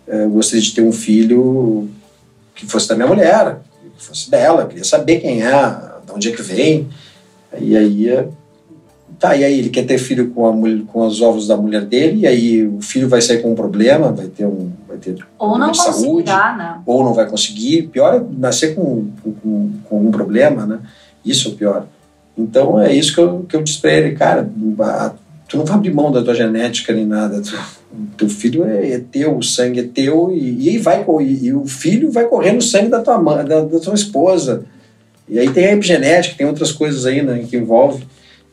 eu 0.08 0.30
gostaria 0.30 0.62
de 0.62 0.74
ter 0.74 0.82
um 0.82 0.92
filho 0.92 1.88
que 2.54 2.66
fosse 2.66 2.88
da 2.88 2.94
minha 2.94 3.06
mulher, 3.06 3.58
que 3.96 4.04
fosse 4.04 4.30
dela, 4.30 4.62
eu 4.62 4.68
queria 4.68 4.84
saber 4.84 5.20
quem 5.20 5.42
é, 5.42 5.50
de 6.04 6.12
onde 6.12 6.28
é 6.28 6.32
que 6.32 6.42
vem. 6.42 6.88
E 7.60 7.76
aí 7.76 8.28
Tá, 9.18 9.34
e 9.34 9.42
aí 9.42 9.58
ele 9.58 9.68
quer 9.68 9.84
ter 9.84 9.98
filho 9.98 10.30
com, 10.30 10.46
a, 10.46 10.52
com 10.92 11.04
os 11.04 11.20
ovos 11.20 11.48
da 11.48 11.56
mulher 11.56 11.84
dele, 11.84 12.20
e 12.20 12.26
aí 12.26 12.66
o 12.66 12.80
filho 12.80 13.08
vai 13.08 13.20
sair 13.20 13.42
com 13.42 13.50
um 13.50 13.54
problema, 13.54 14.12
vai 14.12 14.26
ter 14.26 14.46
um. 14.46 14.70
Vai 14.86 14.96
ter 14.96 15.16
ou 15.36 15.58
não 15.58 15.74
saúde, 15.74 16.30
né? 16.30 16.80
Ou 16.86 17.02
não 17.02 17.12
vai 17.12 17.28
conseguir. 17.28 17.88
Pior 17.88 18.14
é 18.14 18.22
nascer 18.38 18.76
com, 18.76 19.08
com, 19.42 19.72
com 19.84 20.06
um 20.06 20.10
problema, 20.12 20.64
né? 20.66 20.78
Isso 21.24 21.48
é 21.48 21.50
o 21.50 21.54
pior. 21.56 21.86
Então 22.36 22.78
é 22.78 22.92
isso 22.92 23.12
que 23.12 23.20
eu, 23.20 23.44
que 23.48 23.56
eu 23.56 23.62
disse 23.62 23.80
pra 23.80 23.92
ele, 23.92 24.14
cara, 24.14 24.48
tu 25.48 25.56
não 25.56 25.64
vai 25.64 25.76
abrir 25.76 25.92
mão 25.92 26.12
da 26.12 26.22
tua 26.22 26.34
genética 26.34 26.92
nem 26.92 27.06
nada. 27.06 27.40
Tu, 27.40 27.58
teu 28.18 28.28
filho 28.28 28.64
é, 28.64 28.92
é, 28.92 28.98
teu, 28.98 29.38
o 29.38 29.42
sangue 29.42 29.80
é 29.80 29.82
teu, 29.82 30.30
e, 30.30 30.74
e, 30.74 30.78
vai, 30.78 31.04
e, 31.20 31.46
e 31.46 31.54
o 31.54 31.66
filho 31.66 32.12
vai 32.12 32.26
correr 32.26 32.52
no 32.52 32.60
sangue 32.60 32.90
da 32.90 33.00
tua 33.00 33.18
mãe, 33.18 33.44
da, 33.44 33.62
da 33.62 33.80
tua 33.80 33.94
esposa. 33.94 34.64
E 35.26 35.38
aí 35.38 35.50
tem 35.50 35.66
a 35.66 35.72
epigenética, 35.72 36.36
tem 36.36 36.46
outras 36.46 36.70
coisas 36.70 37.06
aí 37.06 37.22
né, 37.22 37.44
que 37.48 37.56
envolve. 37.56 38.04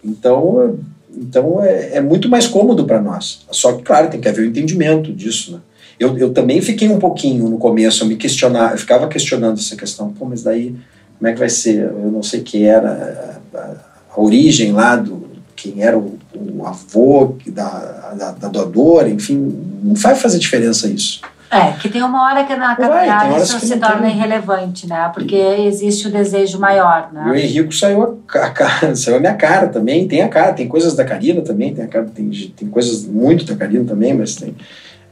Então, 0.04 0.78
então 1.16 1.62
é, 1.62 1.98
é 1.98 2.02
muito 2.02 2.30
mais 2.30 2.48
cômodo 2.48 2.86
para 2.86 3.02
nós. 3.02 3.46
Só 3.52 3.74
que, 3.74 3.84
claro, 3.84 4.10
tem 4.10 4.22
que 4.22 4.28
haver 4.28 4.42
o 4.42 4.46
um 4.46 4.50
entendimento 4.50 5.12
disso. 5.12 5.54
Né? 5.54 5.60
Eu, 6.00 6.18
eu 6.18 6.32
também 6.32 6.62
fiquei 6.62 6.88
um 6.88 7.00
pouquinho 7.00 7.50
no 7.50 7.58
começo, 7.58 8.04
eu 8.04 8.08
me 8.08 8.16
questionar, 8.16 8.72
eu 8.72 8.78
ficava 8.78 9.08
questionando 9.08 9.58
essa 9.60 9.76
questão. 9.76 10.12
Pô, 10.12 10.26
mas 10.26 10.44
daí 10.44 10.76
como 11.18 11.30
é 11.30 11.34
que 11.34 11.40
vai 11.40 11.50
ser? 11.50 11.84
Eu 11.84 12.12
não 12.12 12.22
sei 12.22 12.42
que 12.42 12.64
era 12.64 13.40
a, 13.54 13.58
a, 13.58 13.76
a 14.16 14.22
origem 14.22 14.72
lá 14.72 14.96
do 14.96 15.26
quem 15.56 15.82
era 15.82 15.98
o, 15.98 16.18
o 16.36 16.65
avô 16.65 17.36
da, 17.48 18.13
da, 18.17 18.32
da 18.32 18.48
doadora, 18.48 19.10
enfim, 19.10 19.36
não 19.84 19.95
vai 19.95 20.15
fazer 20.15 20.39
diferença 20.39 20.88
isso. 20.88 21.21
É, 21.50 21.71
que 21.74 21.88
tem 21.88 22.02
uma 22.02 22.24
hora 22.24 22.43
que 22.43 22.56
na 22.56 22.76
caminhada 22.76 23.38
isso 23.38 23.60
se 23.60 23.78
torna 23.78 24.02
tem... 24.02 24.17
irrelevante, 24.17 24.88
né? 24.88 25.10
Porque 25.13 25.36
existe 25.36 26.08
o 26.08 26.12
desejo 26.12 26.60
maior, 26.60 27.12
né? 27.13 27.24
E 27.28 27.32
o 27.32 27.36
Henrique 27.36 27.76
saiu 27.76 28.19
a, 28.28 28.50
cara, 28.50 28.95
saiu 28.98 29.17
a 29.17 29.19
minha 29.19 29.36
cara 29.36 29.67
também, 29.67 30.08
tem 30.08 30.21
a 30.21 30.28
cara, 30.28 30.54
tem 30.54 30.67
coisas 30.67 30.95
da 30.95 31.06
Karina 31.06 31.41
também, 31.41 31.74
tem, 31.74 31.86
a 31.86 31.88
cara, 31.88 32.06
tem, 32.13 32.30
tem 32.30 32.67
coisas 32.67 33.06
muito 33.06 33.45
da 33.45 33.56
Karina 33.56 33.86
também, 33.86 34.13
mas 34.13 34.36
tem 34.36 34.56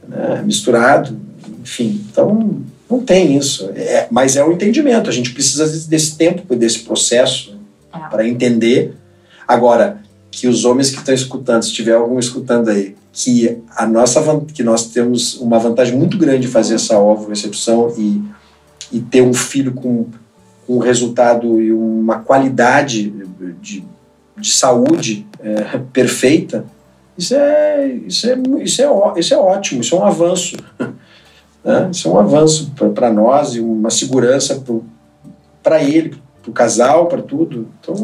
né, 0.06 0.42
misturado, 0.44 1.18
enfim, 1.62 2.04
então 2.10 2.62
não 2.90 3.00
tem 3.00 3.36
isso. 3.36 3.70
É, 3.74 4.08
mas 4.10 4.36
é 4.36 4.44
o 4.44 4.52
entendimento, 4.52 5.08
a 5.08 5.12
gente 5.12 5.32
precisa 5.32 5.66
desse 5.88 6.18
tempo, 6.18 6.54
desse 6.54 6.80
processo 6.80 7.58
é. 7.94 7.98
para 8.10 8.26
entender. 8.26 8.94
Agora, 9.46 9.98
que 10.34 10.48
os 10.48 10.64
homens 10.64 10.90
que 10.90 10.98
estão 10.98 11.14
escutando, 11.14 11.62
se 11.62 11.72
tiver 11.72 11.94
algum 11.94 12.18
escutando 12.18 12.68
aí, 12.68 12.96
que 13.12 13.62
a 13.76 13.86
nossa 13.86 14.20
que 14.52 14.64
nós 14.64 14.88
temos 14.88 15.40
uma 15.40 15.58
vantagem 15.58 15.96
muito 15.96 16.18
grande 16.18 16.40
de 16.40 16.48
fazer 16.48 16.74
essa 16.74 16.98
ovo 16.98 17.28
recepção 17.28 17.94
e, 17.96 18.20
e 18.92 19.00
ter 19.00 19.22
um 19.22 19.32
filho 19.32 19.72
com, 19.72 20.08
com 20.66 20.76
um 20.76 20.78
resultado 20.78 21.60
e 21.60 21.72
uma 21.72 22.18
qualidade 22.18 23.14
de, 23.60 23.84
de 24.36 24.50
saúde 24.50 25.24
é, 25.38 25.78
perfeita 25.92 26.64
isso 27.16 27.36
é 27.36 27.86
isso 27.86 28.28
é 28.28 28.36
isso 28.60 28.82
é 28.82 29.20
isso 29.20 29.34
é 29.34 29.38
ótimo 29.38 29.80
isso 29.82 29.94
é 29.94 29.98
um 29.98 30.04
avanço 30.04 30.56
né? 31.62 31.88
isso 31.92 32.08
é 32.08 32.10
um 32.10 32.18
avanço 32.18 32.72
para 32.92 33.12
nós 33.12 33.54
e 33.54 33.60
uma 33.60 33.90
segurança 33.90 34.60
para 35.62 35.84
ele 35.84 36.16
para 36.42 36.50
o 36.50 36.52
casal 36.52 37.06
para 37.06 37.22
tudo 37.22 37.68
então 37.80 37.94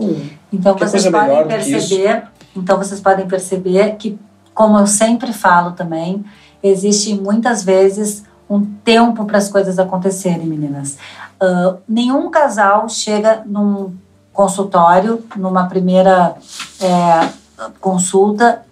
então 0.53 0.77
vocês 0.77 1.09
podem 1.09 1.47
perceber 1.47 2.25
então 2.57 2.77
vocês 2.77 3.01
podem 3.01 3.27
perceber 3.27 3.97
que 3.97 4.19
como 4.55 4.79
eu 4.79 4.87
sempre 4.87 5.33
falo 5.33 5.73
também, 5.73 6.25
existe 6.63 7.15
muitas 7.15 7.63
vezes 7.63 8.25
um 8.49 8.65
tempo 8.85 9.25
para 9.25 9.39
as 9.39 9.49
coisas 9.49 9.79
acontecerem, 9.79 10.47
meninas. 10.47 10.99
Uh, 11.41 11.79
nenhum 11.89 12.31
casal 12.31 12.89
chega 12.89 13.43
num 13.47 13.95
consultório, 14.33 15.25
numa 15.37 15.67
primeira 15.67 16.35
é, 16.81 17.29
consulta, 17.81 18.63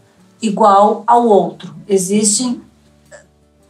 igual 0.42 1.04
ao 1.06 1.26
outro. 1.26 1.74
Existem 1.86 2.60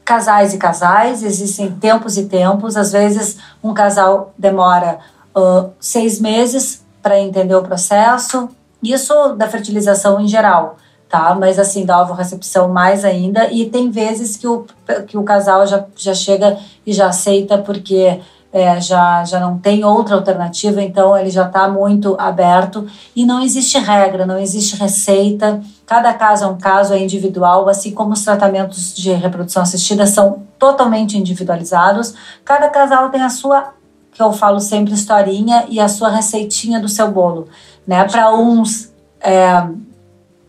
casais 0.04 0.54
e 0.54 0.58
casais, 0.58 1.22
existem 1.22 1.70
tempos 1.72 2.16
e 2.16 2.26
tempos. 2.26 2.76
Às 2.76 2.92
vezes, 2.92 3.38
um 3.62 3.74
casal 3.74 4.32
demora 4.36 4.98
uh, 5.36 5.70
seis 5.78 6.20
meses 6.20 6.82
para 7.08 7.18
entender 7.18 7.54
o 7.54 7.62
processo. 7.62 8.50
Isso 8.82 9.32
da 9.34 9.48
fertilização 9.48 10.20
em 10.20 10.28
geral 10.28 10.76
tá? 11.08 11.34
Mas 11.34 11.58
assim, 11.58 11.86
da 11.86 12.04
recepção 12.04 12.68
mais 12.68 13.02
ainda. 13.02 13.50
E 13.50 13.64
tem 13.70 13.90
vezes 13.90 14.36
que 14.36 14.46
o, 14.46 14.66
que 15.06 15.16
o 15.16 15.22
casal 15.22 15.66
já, 15.66 15.86
já 15.96 16.12
chega 16.12 16.58
e 16.86 16.92
já 16.92 17.06
aceita 17.06 17.56
porque 17.56 18.20
é, 18.52 18.80
já, 18.80 19.24
já 19.24 19.40
não 19.40 19.58
tem 19.58 19.84
outra 19.84 20.14
alternativa, 20.16 20.82
então 20.82 21.16
ele 21.16 21.30
já 21.30 21.46
está 21.46 21.68
muito 21.68 22.16
aberto. 22.18 22.86
E 23.14 23.24
não 23.24 23.42
existe 23.42 23.78
regra, 23.78 24.26
não 24.26 24.38
existe 24.38 24.76
receita. 24.76 25.60
Cada 25.86 26.12
caso 26.14 26.44
é 26.44 26.46
um 26.46 26.58
caso, 26.58 26.92
é 26.92 26.98
individual, 26.98 27.68
assim 27.68 27.92
como 27.92 28.12
os 28.12 28.22
tratamentos 28.22 28.94
de 28.94 29.12
reprodução 29.12 29.62
assistida 29.62 30.06
são 30.06 30.42
totalmente 30.58 31.16
individualizados. 31.16 32.14
Cada 32.44 32.68
casal 32.68 33.10
tem 33.10 33.22
a 33.22 33.30
sua, 33.30 33.72
que 34.18 34.22
eu 34.22 34.32
falo 34.32 34.58
sempre, 34.58 34.92
historinha 34.92 35.64
e 35.68 35.78
a 35.78 35.88
sua 35.88 36.08
receitinha 36.08 36.80
do 36.80 36.88
seu 36.88 37.08
bolo. 37.08 37.46
Né? 37.86 38.02
Para 38.02 38.34
uns. 38.34 38.92
É, 39.20 39.64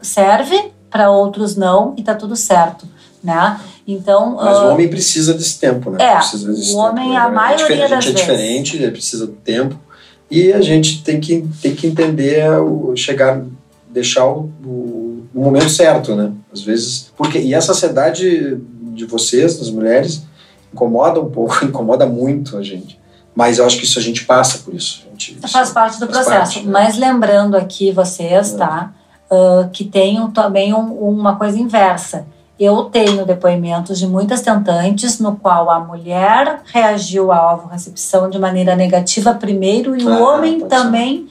serve, 0.02 0.72
para 0.90 1.12
outros 1.12 1.56
não, 1.56 1.94
e 1.96 2.02
tá 2.02 2.16
tudo 2.16 2.36
certo, 2.36 2.88
né? 3.24 3.60
Então, 3.88 4.36
mas 4.36 4.58
uh, 4.58 4.62
o 4.62 4.70
homem 4.70 4.88
precisa 4.88 5.34
desse 5.34 5.60
tempo, 5.60 5.92
né? 5.92 5.98
É, 6.02 6.16
precisa 6.16 6.52
desse 6.52 6.74
o 6.74 6.78
homem 6.78 7.10
tempo. 7.10 7.18
a 7.18 7.30
maioria 7.30 7.86
é 7.86 7.88
das 7.88 7.90
vezes. 7.90 7.92
A 7.92 8.02
gente 8.02 8.10
é 8.10 8.22
diferente, 8.22 8.78
ele 8.78 8.92
precisa 8.92 9.28
do 9.28 9.34
tempo 9.34 9.78
e 10.32 10.54
a 10.54 10.62
gente 10.62 11.04
tem 11.04 11.20
que 11.20 11.46
tem 11.62 11.76
que 11.76 11.86
entender 11.86 12.50
o 12.60 12.96
chegar, 12.96 13.44
deixar 13.90 14.26
o, 14.26 14.50
o, 14.64 15.24
o 15.34 15.42
momento 15.42 15.70
certo, 15.70 16.16
né? 16.16 16.32
Às 16.52 16.62
vezes, 16.62 17.12
porque 17.18 17.40
e 17.40 17.54
essa 17.54 17.72
ansiedade 17.72 18.58
de 18.94 19.06
vocês, 19.06 19.58
das 19.58 19.70
mulheres, 19.70 20.24
incomoda 20.74 21.20
um 21.20 21.30
pouco, 21.30 21.60
incomoda 21.66 22.06
muito 22.06 22.58
a 22.58 22.64
gente. 22.64 22.99
Mas 23.40 23.58
eu 23.58 23.66
acho 23.66 23.78
que 23.78 23.86
isso 23.86 23.98
a 23.98 24.02
gente 24.02 24.26
passa 24.26 24.60
por 24.60 24.74
isso. 24.74 25.08
Gente, 25.12 25.40
faz 25.48 25.72
parte 25.72 26.00
do 26.00 26.08
processo. 26.08 26.30
Parte, 26.30 26.62
né? 26.62 26.72
Mas 26.72 26.98
lembrando 26.98 27.56
aqui 27.56 27.92
vocês, 27.92 28.54
é. 28.54 28.58
tá? 28.58 28.92
uh, 29.30 29.70
que 29.70 29.86
tenham 29.86 30.32
também 30.32 30.74
um, 30.74 30.94
uma 30.94 31.36
coisa 31.36 31.58
inversa. 31.58 32.26
Eu 32.60 32.86
tenho 32.86 33.26
depoimentos 33.26 33.98
de 33.98 34.06
muitas 34.06 34.42
tentantes 34.42 35.20
no 35.20 35.38
qual 35.38 35.70
a 35.70 35.80
mulher 35.80 36.62
reagiu 36.66 37.32
à 37.32 37.54
ovo-recepção 37.54 38.30
de 38.30 38.38
maneira 38.38 38.76
negativa 38.76 39.34
primeiro 39.34 39.96
e 39.96 40.06
ah, 40.06 40.12
o 40.12 40.22
homem 40.22 40.60
também, 40.68 41.20
ser. 41.20 41.30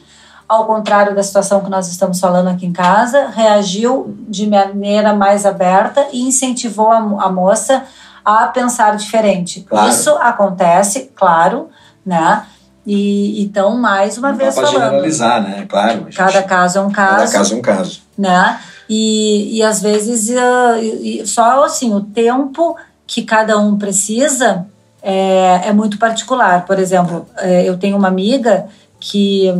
ao 0.49 0.64
contrário 0.64 1.14
da 1.14 1.23
situação 1.23 1.61
que 1.61 1.68
nós 1.68 1.87
estamos 1.88 2.18
falando 2.18 2.49
aqui 2.49 2.64
em 2.64 2.73
casa, 2.73 3.27
reagiu 3.27 4.16
de 4.27 4.47
maneira 4.47 5.12
mais 5.12 5.44
aberta 5.44 6.07
e 6.12 6.23
incentivou 6.23 6.90
a, 6.90 6.97
a 6.97 7.31
moça 7.31 7.85
a 8.25 8.47
pensar 8.47 8.97
diferente. 8.97 9.66
Claro. 9.68 9.90
Isso 9.90 10.11
acontece, 10.12 11.12
claro, 11.14 11.68
né? 12.09 12.44
E 12.87 13.42
então, 13.42 13.77
mais 13.77 14.16
uma 14.16 14.31
Não 14.31 14.38
vez 14.38 14.55
falando. 14.55 14.73
generalizar, 14.73 15.42
né? 15.42 15.66
Claro. 15.68 16.05
gente- 16.05 16.16
Cada 16.16 16.42
caso 16.42 16.79
é 16.79 16.81
um 16.83 16.90
cada 16.90 17.16
caso, 17.18 17.33
caso 17.35 17.55
é 17.55 17.57
um 17.59 17.62
caso. 17.62 18.01
né? 18.16 18.59
E, 18.88 19.59
e 19.59 19.62
às 19.62 19.83
vezes 19.83 20.31
e 20.31 21.27
só 21.27 21.64
assim, 21.64 21.94
o 21.94 22.01
tempo 22.01 22.75
que 23.07 23.23
cada 23.23 23.59
um 23.59 23.77
precisa 23.77 24.66
é, 25.03 25.68
é 25.68 25.73
muito 25.73 25.99
particular. 25.99 26.64
Por 26.64 26.79
exemplo, 26.79 27.27
eh, 27.37 27.64
eu 27.68 27.77
tenho 27.79 27.97
uma 27.99 28.09
amiga 28.09 28.66
que, 28.99 29.53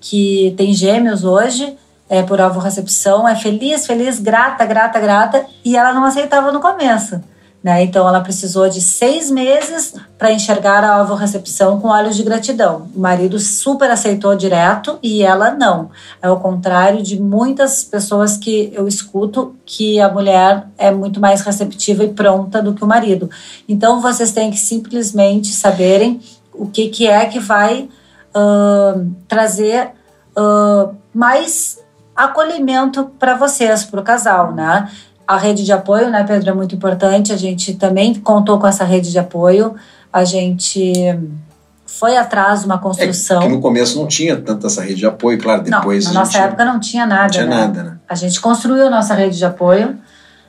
que 0.00 0.54
tem 0.56 0.72
gêmeos 0.72 1.24
hoje, 1.24 1.76
é, 2.08 2.22
por 2.22 2.38
recepção, 2.60 3.26
é 3.28 3.34
feliz, 3.34 3.86
feliz, 3.86 4.18
grata, 4.20 4.64
grata, 4.64 5.00
grata, 5.00 5.44
e 5.64 5.76
ela 5.76 5.92
não 5.92 6.04
aceitava 6.04 6.52
no 6.52 6.60
começo. 6.60 7.20
Né? 7.64 7.82
Então 7.82 8.06
ela 8.06 8.20
precisou 8.20 8.68
de 8.68 8.82
seis 8.82 9.30
meses 9.30 9.94
para 10.18 10.30
enxergar 10.30 10.84
a 10.84 11.02
recepção 11.16 11.80
com 11.80 11.88
olhos 11.88 12.14
de 12.14 12.22
gratidão. 12.22 12.90
O 12.94 13.00
marido 13.00 13.38
super 13.38 13.90
aceitou 13.90 14.36
direto 14.36 14.98
e 15.02 15.22
ela 15.22 15.50
não. 15.50 15.90
É 16.20 16.28
o 16.28 16.36
contrário 16.36 17.02
de 17.02 17.18
muitas 17.18 17.82
pessoas 17.82 18.36
que 18.36 18.70
eu 18.74 18.86
escuto 18.86 19.56
que 19.64 19.98
a 19.98 20.10
mulher 20.10 20.66
é 20.76 20.90
muito 20.90 21.18
mais 21.18 21.40
receptiva 21.40 22.04
e 22.04 22.12
pronta 22.12 22.60
do 22.60 22.74
que 22.74 22.84
o 22.84 22.86
marido. 22.86 23.30
Então 23.66 23.98
vocês 23.98 24.30
têm 24.30 24.50
que 24.50 24.58
simplesmente 24.58 25.48
saberem 25.48 26.20
o 26.52 26.66
que, 26.66 26.90
que 26.90 27.06
é 27.06 27.24
que 27.24 27.40
vai 27.40 27.88
uh, 28.36 29.10
trazer 29.26 29.92
uh, 30.36 30.94
mais 31.14 31.82
acolhimento 32.14 33.06
para 33.18 33.34
vocês, 33.34 33.84
para 33.84 34.00
o 34.00 34.04
casal, 34.04 34.52
né? 34.52 34.86
A 35.26 35.36
rede 35.38 35.64
de 35.64 35.72
apoio, 35.72 36.10
né, 36.10 36.22
Pedro, 36.24 36.50
é 36.50 36.52
muito 36.52 36.74
importante. 36.74 37.32
A 37.32 37.36
gente 37.36 37.74
também 37.74 38.14
contou 38.14 38.58
com 38.58 38.66
essa 38.66 38.84
rede 38.84 39.10
de 39.10 39.18
apoio. 39.18 39.74
A 40.12 40.22
gente 40.24 40.92
foi 41.86 42.16
atrás 42.16 42.60
de 42.60 42.66
uma 42.66 42.78
construção. 42.78 43.42
É, 43.42 43.46
que 43.46 43.52
no 43.52 43.60
começo 43.60 43.98
não 43.98 44.06
tinha 44.06 44.36
tanta 44.36 44.66
essa 44.66 44.82
rede 44.82 44.96
de 44.96 45.06
apoio, 45.06 45.38
claro, 45.38 45.62
depois 45.62 46.06
não, 46.06 46.12
na 46.14 46.20
nossa 46.20 46.32
gente 46.32 46.42
época 46.42 46.64
não 46.64 46.80
tinha 46.80 47.06
nada. 47.06 47.22
não 47.22 47.30
tinha 47.30 47.46
né? 47.46 47.54
nada, 47.56 47.82
né? 47.82 47.96
A 48.08 48.14
gente 48.14 48.40
construiu 48.40 48.86
a 48.86 48.90
nossa 48.90 49.14
rede 49.14 49.38
de 49.38 49.44
apoio, 49.44 49.96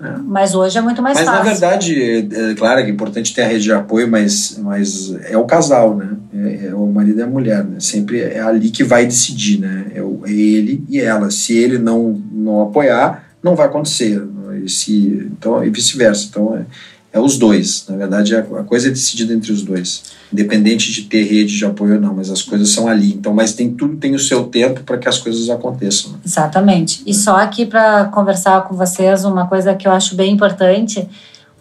É. 0.01 0.11
mas 0.23 0.53
hoje 0.55 0.77
é 0.77 0.81
muito 0.81 1.01
mais 1.01 1.17
Mas 1.17 1.25
fácil. 1.25 1.43
na 1.43 1.49
verdade, 1.51 2.01
é, 2.01 2.51
é 2.51 2.55
claro 2.55 2.81
que 2.83 2.89
é 2.89 2.93
importante 2.93 3.33
ter 3.33 3.43
a 3.43 3.47
rede 3.47 3.63
de 3.63 3.71
apoio, 3.71 4.09
mas, 4.09 4.57
mas 4.61 5.15
é 5.29 5.37
o 5.37 5.45
casal, 5.45 5.95
né? 5.95 6.09
É, 6.33 6.67
é 6.67 6.73
o 6.75 6.85
marido 6.87 7.19
e 7.19 7.23
a 7.23 7.27
mulher, 7.27 7.63
né? 7.63 7.77
Sempre 7.79 8.21
é 8.21 8.39
ali 8.41 8.69
que 8.71 8.83
vai 8.83 9.05
decidir, 9.05 9.59
né? 9.59 9.85
É, 9.95 10.01
o- 10.01 10.21
é 10.25 10.31
ele 10.31 10.83
e 10.89 10.99
ela. 10.99 11.29
Se 11.31 11.55
ele 11.55 11.77
não, 11.77 12.21
não 12.31 12.61
apoiar, 12.63 13.23
não 13.43 13.55
vai 13.55 13.67
acontecer. 13.67 14.19
Se, 14.69 15.29
então, 15.31 15.63
e 15.63 15.69
vice-versa. 15.69 16.27
Então 16.29 16.55
é, 16.55 16.65
é 17.13 17.19
os 17.19 17.37
dois. 17.37 17.85
Na 17.87 17.95
verdade, 17.95 18.35
a, 18.35 18.39
a 18.39 18.63
coisa 18.63 18.87
é 18.87 18.91
decidida 18.91 19.33
entre 19.33 19.51
os 19.51 19.61
dois. 19.61 20.03
Independente 20.31 20.91
de 20.91 21.03
ter 21.03 21.23
rede 21.23 21.57
de 21.57 21.65
apoio 21.65 21.95
ou 21.95 22.01
não, 22.01 22.13
mas 22.13 22.29
as 22.29 22.41
coisas 22.41 22.69
são 22.69 22.87
ali. 22.87 23.13
Então, 23.13 23.33
mas 23.33 23.53
tem 23.53 23.73
tudo 23.73 23.95
tem 23.95 24.13
o 24.13 24.19
seu 24.19 24.45
tempo 24.45 24.81
para 24.83 24.97
que 24.97 25.07
as 25.07 25.17
coisas 25.17 25.49
aconteçam. 25.49 26.11
né? 26.11 26.19
Exatamente. 26.25 27.01
E 27.05 27.13
só 27.13 27.37
aqui 27.37 27.65
para 27.65 28.05
conversar 28.05 28.63
com 28.65 28.75
vocês, 28.75 29.23
uma 29.23 29.47
coisa 29.47 29.73
que 29.75 29.87
eu 29.87 29.91
acho 29.91 30.15
bem 30.15 30.33
importante: 30.33 31.07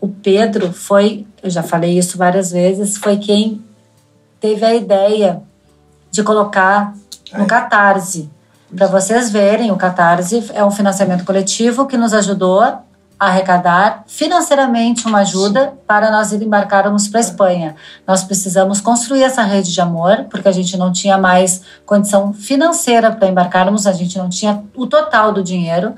o 0.00 0.08
Pedro 0.08 0.72
foi, 0.72 1.24
eu 1.42 1.48
já 1.48 1.62
falei 1.62 1.96
isso 1.96 2.18
várias 2.18 2.50
vezes, 2.50 2.96
foi 2.96 3.16
quem 3.18 3.62
teve 4.40 4.64
a 4.64 4.74
ideia 4.74 5.40
de 6.10 6.22
colocar 6.22 6.94
no. 7.32 7.46
Catarse. 7.46 8.28
Para 8.74 8.86
vocês 8.88 9.30
verem, 9.30 9.70
o 9.70 9.76
Catarse 9.76 10.44
é 10.52 10.64
um 10.64 10.70
financiamento 10.70 11.24
coletivo 11.24 11.86
que 11.86 11.96
nos 11.96 12.12
ajudou 12.12 12.62
arrecadar 13.18 14.05
financeiramente 14.07 15.07
uma 15.07 15.20
ajuda 15.20 15.74
para 15.87 16.11
nós 16.11 16.33
embarcarmos 16.33 17.09
para 17.09 17.20
a 17.20 17.22
Espanha. 17.22 17.77
Nós 18.07 18.24
precisamos 18.24 18.81
construir 18.81 19.22
essa 19.22 19.42
rede 19.42 19.72
de 19.72 19.81
amor, 19.81 20.27
porque 20.31 20.48
a 20.48 20.53
gente 20.53 20.77
não 20.77 20.92
tinha 20.92 21.16
mais 21.16 21.62
condição 21.87 22.33
financeira 22.33 23.11
para 23.12 23.29
embarcarmos, 23.29 23.87
a 23.87 23.92
gente 23.92 24.18
não 24.18 24.29
tinha 24.29 24.62
o 24.74 24.87
total 24.87 25.33
do 25.33 25.42
dinheiro 25.42 25.94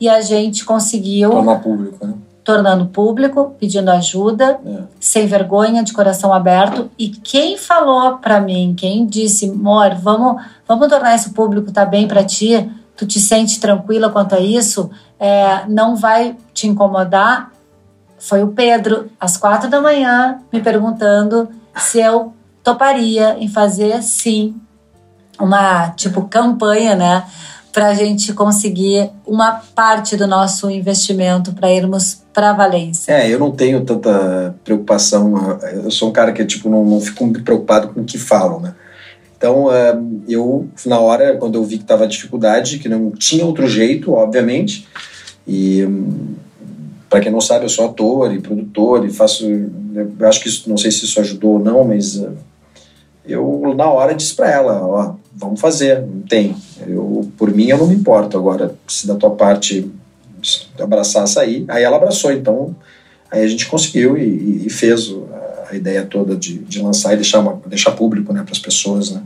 e 0.00 0.08
a 0.08 0.20
gente 0.20 0.64
conseguiu, 0.64 1.30
Tornar 1.30 1.60
público, 1.60 2.06
né? 2.06 2.14
tornando 2.42 2.86
público, 2.86 3.54
pedindo 3.60 3.90
ajuda, 3.90 4.58
É. 4.64 4.82
sem 4.98 5.26
vergonha, 5.26 5.84
de 5.84 5.92
coração 5.92 6.32
aberto. 6.32 6.90
E 6.98 7.08
quem 7.08 7.56
falou 7.58 8.16
para 8.18 8.40
mim, 8.40 8.74
quem 8.76 9.06
disse, 9.06 9.50
amor, 9.50 9.94
vamos, 9.96 10.42
vamos 10.66 10.88
tornar 10.88 11.14
isso 11.14 11.32
público, 11.32 11.70
tá 11.70 11.84
bem 11.84 12.08
para 12.08 12.24
ti? 12.24 12.68
Tu 13.00 13.06
te 13.06 13.18
sente 13.18 13.58
tranquila 13.58 14.10
quanto 14.10 14.34
a 14.34 14.40
isso? 14.40 14.90
É, 15.18 15.64
não 15.66 15.96
vai 15.96 16.36
te 16.52 16.66
incomodar? 16.66 17.50
Foi 18.18 18.42
o 18.42 18.48
Pedro, 18.48 19.10
às 19.18 19.38
quatro 19.38 19.70
da 19.70 19.80
manhã, 19.80 20.38
me 20.52 20.60
perguntando 20.60 21.48
se 21.74 21.98
eu 21.98 22.34
toparia 22.62 23.38
em 23.38 23.48
fazer, 23.48 24.02
sim, 24.02 24.54
uma, 25.40 25.88
tipo, 25.92 26.28
campanha, 26.28 26.94
né? 26.94 27.24
Para 27.72 27.86
a 27.86 27.94
gente 27.94 28.34
conseguir 28.34 29.10
uma 29.26 29.62
parte 29.74 30.14
do 30.14 30.26
nosso 30.26 30.68
investimento 30.68 31.54
para 31.54 31.72
irmos 31.72 32.22
para 32.34 32.52
Valência. 32.52 33.12
É, 33.12 33.32
eu 33.32 33.38
não 33.38 33.50
tenho 33.50 33.82
tanta 33.82 34.54
preocupação. 34.62 35.58
Eu 35.72 35.90
sou 35.90 36.10
um 36.10 36.12
cara 36.12 36.32
que 36.32 36.44
tipo 36.44 36.68
não, 36.68 36.84
não 36.84 37.00
fico 37.00 37.32
preocupado 37.42 37.88
com 37.88 38.02
o 38.02 38.04
que 38.04 38.18
falam, 38.18 38.60
né? 38.60 38.74
Então, 39.40 39.72
eh, 39.72 39.98
eu 40.28 40.68
na 40.84 41.00
hora 41.00 41.34
quando 41.38 41.54
eu 41.54 41.64
vi 41.64 41.78
que 41.78 41.84
tava 41.84 42.06
dificuldade, 42.06 42.78
que 42.78 42.90
não 42.90 43.10
tinha 43.10 43.42
outro 43.46 43.66
jeito, 43.66 44.12
obviamente. 44.12 44.86
E 45.48 45.82
para 47.08 47.20
quem 47.20 47.32
não 47.32 47.40
sabe, 47.40 47.64
eu 47.64 47.70
sou 47.70 47.86
ator 47.86 48.34
e 48.34 48.38
produtor 48.38 49.06
e 49.06 49.10
faço. 49.10 49.46
Eu 49.48 50.12
acho 50.28 50.40
que 50.42 50.48
isso, 50.48 50.68
não 50.68 50.76
sei 50.76 50.90
se 50.90 51.06
isso 51.06 51.18
ajudou 51.20 51.52
ou 51.52 51.58
não, 51.58 51.82
mas 51.84 52.22
eh, 52.22 52.28
eu 53.24 53.72
na 53.74 53.90
hora 53.90 54.14
disse 54.14 54.34
para 54.34 54.50
ela, 54.50 54.86
ó, 54.86 55.14
vamos 55.34 55.58
fazer, 55.58 56.02
não 56.02 56.20
tem. 56.20 56.54
Eu 56.86 57.26
por 57.38 57.50
mim 57.50 57.68
eu 57.68 57.78
não 57.78 57.86
me 57.86 57.94
importo 57.94 58.36
agora 58.36 58.74
se 58.86 59.06
da 59.06 59.14
tua 59.14 59.30
parte 59.30 59.90
abraçar 60.78 61.26
sair. 61.26 61.64
Aí 61.68 61.82
ela 61.82 61.96
abraçou, 61.96 62.30
então 62.30 62.76
aí 63.30 63.42
a 63.42 63.48
gente 63.48 63.64
conseguiu 63.66 64.18
e- 64.18 64.66
e 64.66 64.68
fez 64.68 65.08
o- 65.08 65.26
a, 65.70 65.76
ideia 65.76 66.04
toda 66.04 66.36
de, 66.36 66.58
de 66.58 66.82
lançar 66.82 67.12
e 67.12 67.16
deixar, 67.16 67.40
uma, 67.40 67.60
deixar 67.66 67.92
público 67.92 68.32
né, 68.32 68.42
para 68.42 68.52
as 68.52 68.58
pessoas. 68.58 69.10
Né? 69.10 69.22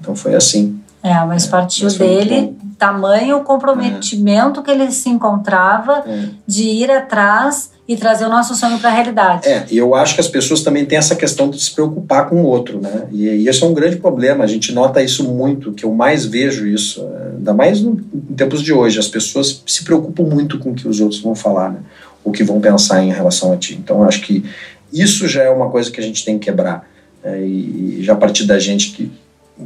Então 0.00 0.14
foi 0.14 0.34
assim. 0.34 0.80
É, 1.02 1.14
mas 1.24 1.46
partiu 1.46 1.84
mas 1.84 1.96
foi 1.96 2.06
muito 2.06 2.28
dele 2.28 2.56
tamanho 2.80 3.40
comprometimento 3.40 4.62
que 4.62 4.70
ele 4.70 4.90
se 4.90 5.10
encontrava 5.10 6.02
É. 6.06 6.28
de 6.46 6.62
ir 6.62 6.90
atrás 6.90 7.70
e 7.86 7.94
trazer 7.94 8.24
o 8.24 8.30
nosso 8.30 8.54
sonho 8.54 8.78
para 8.78 8.88
a 8.88 8.92
realidade. 8.92 9.46
É, 9.46 9.66
e 9.70 9.76
eu 9.76 9.94
acho 9.94 10.14
que 10.14 10.20
as 10.20 10.28
pessoas 10.28 10.62
também 10.62 10.86
têm 10.86 10.96
essa 10.96 11.14
questão 11.14 11.50
de 11.50 11.60
se 11.60 11.72
preocupar 11.72 12.28
com 12.28 12.36
o 12.36 12.46
outro, 12.46 12.80
né? 12.80 13.06
E, 13.12 13.26
e 13.26 13.48
isso 13.48 13.64
é 13.64 13.68
um 13.68 13.74
grande 13.74 13.96
problema. 13.96 14.44
A 14.44 14.46
gente 14.46 14.72
nota 14.72 15.02
isso 15.02 15.24
muito, 15.24 15.72
que 15.72 15.84
eu 15.84 15.92
mais 15.92 16.24
vejo 16.24 16.66
isso, 16.66 17.02
eh, 17.02 17.32
ainda 17.36 17.52
mais 17.52 17.82
no, 17.82 18.00
em 18.14 18.34
tempos 18.34 18.62
de 18.62 18.72
hoje. 18.72 18.98
As 18.98 19.08
pessoas 19.08 19.62
se 19.66 19.84
preocupam 19.84 20.22
muito 20.22 20.58
com 20.58 20.70
o 20.70 20.74
que 20.74 20.88
os 20.88 21.00
outros 21.00 21.20
vão 21.20 21.34
falar, 21.34 21.72
né? 21.72 21.80
O 22.24 22.30
que 22.30 22.44
vão 22.44 22.60
pensar 22.60 23.02
em 23.02 23.12
relação 23.12 23.52
a 23.52 23.56
ti. 23.56 23.78
Então, 23.82 23.98
eu 23.98 24.08
acho 24.08 24.22
que 24.22 24.44
isso 24.92 25.26
já 25.28 25.42
é 25.42 25.50
uma 25.50 25.70
coisa 25.70 25.90
que 25.90 26.00
a 26.00 26.02
gente 26.02 26.24
tem 26.24 26.38
que 26.38 26.46
quebrar. 26.46 26.88
né? 27.24 27.40
e, 27.40 27.98
e 27.98 28.02
já 28.02 28.14
partir 28.14 28.44
da 28.44 28.58
gente 28.58 28.92
que 28.92 29.10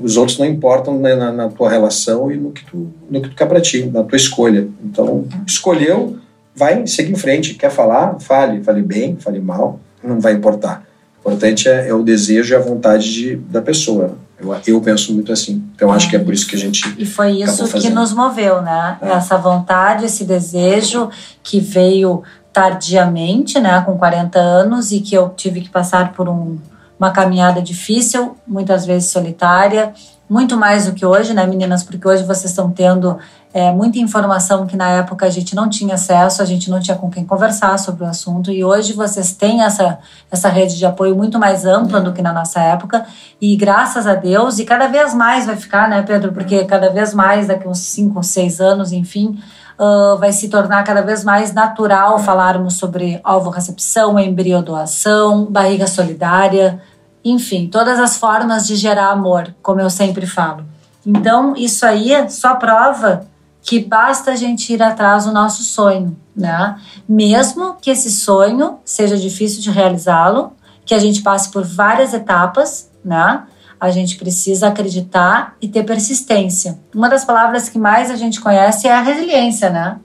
os 0.03 0.17
outros 0.17 0.39
não 0.39 0.47
importam 0.47 0.99
né, 0.99 1.15
na, 1.15 1.33
na 1.33 1.49
tua 1.49 1.71
relação 1.71 2.31
e 2.31 2.37
no 2.37 2.51
que 2.51 2.65
tu, 2.65 2.93
no 3.09 3.21
que 3.21 3.29
tu 3.29 3.37
quer 3.37 3.47
pra 3.47 3.61
ti, 3.61 3.87
na 3.87 4.03
tua 4.03 4.17
escolha. 4.17 4.69
Então, 4.85 5.25
escolheu, 5.47 6.19
vai, 6.55 6.87
segue 6.87 7.13
em 7.13 7.17
frente. 7.17 7.55
Quer 7.55 7.71
falar? 7.71 8.19
Fale. 8.21 8.63
Fale 8.63 8.83
bem, 8.83 9.17
fale 9.17 9.41
mal, 9.41 9.79
não 10.03 10.21
vai 10.21 10.33
importar. 10.33 10.87
O 11.25 11.31
importante 11.31 11.69
é, 11.69 11.89
é 11.89 11.95
o 11.95 12.03
desejo 12.03 12.55
e 12.55 12.57
a 12.57 12.61
vontade 12.61 13.13
de, 13.13 13.37
da 13.37 13.63
pessoa. 13.63 14.17
Eu, 14.39 14.57
eu 14.67 14.81
penso 14.81 15.13
muito 15.13 15.33
assim. 15.33 15.65
Então, 15.75 15.93
acho 15.93 16.11
que 16.11 16.17
é 16.17 16.19
por 16.19 16.35
isso 16.35 16.47
que 16.47 16.57
a 16.57 16.59
gente. 16.59 16.95
E 16.99 17.07
foi 17.07 17.43
isso 17.43 17.69
que 17.69 17.91
nos 17.91 18.13
moveu, 18.13 18.61
né? 18.63 18.99
É. 19.01 19.13
Essa 19.13 19.37
vontade, 19.37 20.05
esse 20.05 20.25
desejo 20.25 21.09
que 21.43 21.61
veio 21.61 22.23
tardiamente, 22.53 23.59
né, 23.59 23.83
com 23.85 23.99
40 23.99 24.39
anos 24.39 24.93
e 24.93 25.01
que 25.01 25.15
eu 25.15 25.31
tive 25.31 25.61
que 25.61 25.69
passar 25.69 26.13
por 26.13 26.29
um, 26.29 26.57
uma 26.97 27.11
caminhada 27.11 27.61
difícil, 27.61 28.37
muitas 28.47 28.87
vezes 28.87 29.11
solitária, 29.11 29.93
muito 30.31 30.57
mais 30.57 30.87
do 30.87 30.93
que 30.93 31.05
hoje, 31.05 31.35
né, 31.35 31.45
meninas? 31.47 31.83
Porque 31.83 32.07
hoje 32.07 32.23
vocês 32.23 32.51
estão 32.51 32.71
tendo 32.71 33.19
é, 33.55 33.71
muita 33.71 34.01
informação 34.01 34.67
que 34.67 34.77
na 34.77 34.89
época 34.89 35.25
a 35.25 35.31
gente 35.31 35.55
não 35.55 35.71
tinha 35.71 35.95
acesso, 35.95 36.43
a 36.43 36.45
gente 36.45 36.69
não 36.69 36.81
tinha 36.81 36.97
com 36.97 37.09
quem 37.09 37.25
conversar 37.25 37.79
sobre 37.79 38.03
o 38.03 38.07
assunto 38.09 38.51
e 38.51 38.65
hoje 38.65 38.93
vocês 38.93 39.33
têm 39.33 39.63
essa, 39.63 40.01
essa 40.29 40.49
rede 40.49 40.77
de 40.77 40.85
apoio 40.85 41.15
muito 41.15 41.39
mais 41.39 41.65
ampla 41.65 42.01
do 42.01 42.13
que 42.13 42.21
na 42.21 42.33
nossa 42.33 42.59
época 42.59 43.07
e 43.41 43.55
graças 43.55 44.09
a 44.09 44.15
Deus, 44.15 44.59
e 44.59 44.65
cada 44.65 44.89
vez 44.89 45.15
mais 45.15 45.47
vai 45.47 45.55
ficar, 45.55 45.89
né, 45.89 46.03
Pedro? 46.03 46.33
Porque 46.33 46.65
cada 46.65 46.91
vez 46.91 47.15
mais, 47.15 47.47
daqui 47.47 47.69
uns 47.69 47.79
5 47.79 48.17
ou 48.17 48.25
6 48.25 48.61
anos, 48.61 48.91
enfim, 48.91 49.39
uh, 49.79 50.19
vai 50.19 50.33
se 50.33 50.49
tornar 50.49 50.83
cada 50.83 51.03
vez 51.03 51.23
mais 51.23 51.55
natural 51.55 52.19
falarmos 52.19 52.75
sobre 52.75 53.21
alvo-recepção, 53.23 54.19
embriodoação, 54.19 55.45
barriga 55.45 55.87
solidária, 55.87 56.83
enfim, 57.25 57.69
todas 57.69 58.01
as 58.01 58.17
formas 58.17 58.67
de 58.67 58.75
gerar 58.75 59.11
amor, 59.11 59.55
como 59.63 59.81
eu 59.81 59.91
sempre 59.91 60.27
falo. 60.27 60.65
Então, 61.07 61.55
isso 61.57 61.87
aí 61.87 62.29
só 62.29 62.57
prova 62.57 63.33
que 63.65 63.81
basta 63.81 64.33
a 64.33 64.37
gente 64.37 64.75
ir 64.75 64.83
atrás 64.83 65.25
do 65.25 65.33
nosso 65.33 65.63
sonho, 65.63 66.15
né? 66.37 66.79
Mesmo 67.09 67.77
que 67.81 67.91
esse 67.91 68.11
sonho 68.11 68.79
seja 68.85 69.17
difícil 69.17 69.63
de 69.63 69.71
realizá-lo, 69.71 70.53
que 70.85 70.95
a 70.95 70.99
gente 70.99 71.23
passe 71.23 71.51
por 71.51 71.65
várias 71.65 72.13
etapas, 72.13 72.91
né? 73.03 73.45
A 73.81 73.91
gente 73.91 74.17
precisa 74.17 74.69
acreditar 74.69 75.57
e 75.63 75.67
ter 75.67 75.83
persistência. 75.83 76.79
Uma 76.95 77.09
das 77.09 77.25
palavras 77.25 77.71
que 77.71 77.79
mais 77.79 78.11
a 78.11 78.17
gente 78.17 78.39
conhece 78.39 78.87
é 78.87 78.93
a 78.93 79.01
resiliência, 79.01 79.71
né? 79.71 79.97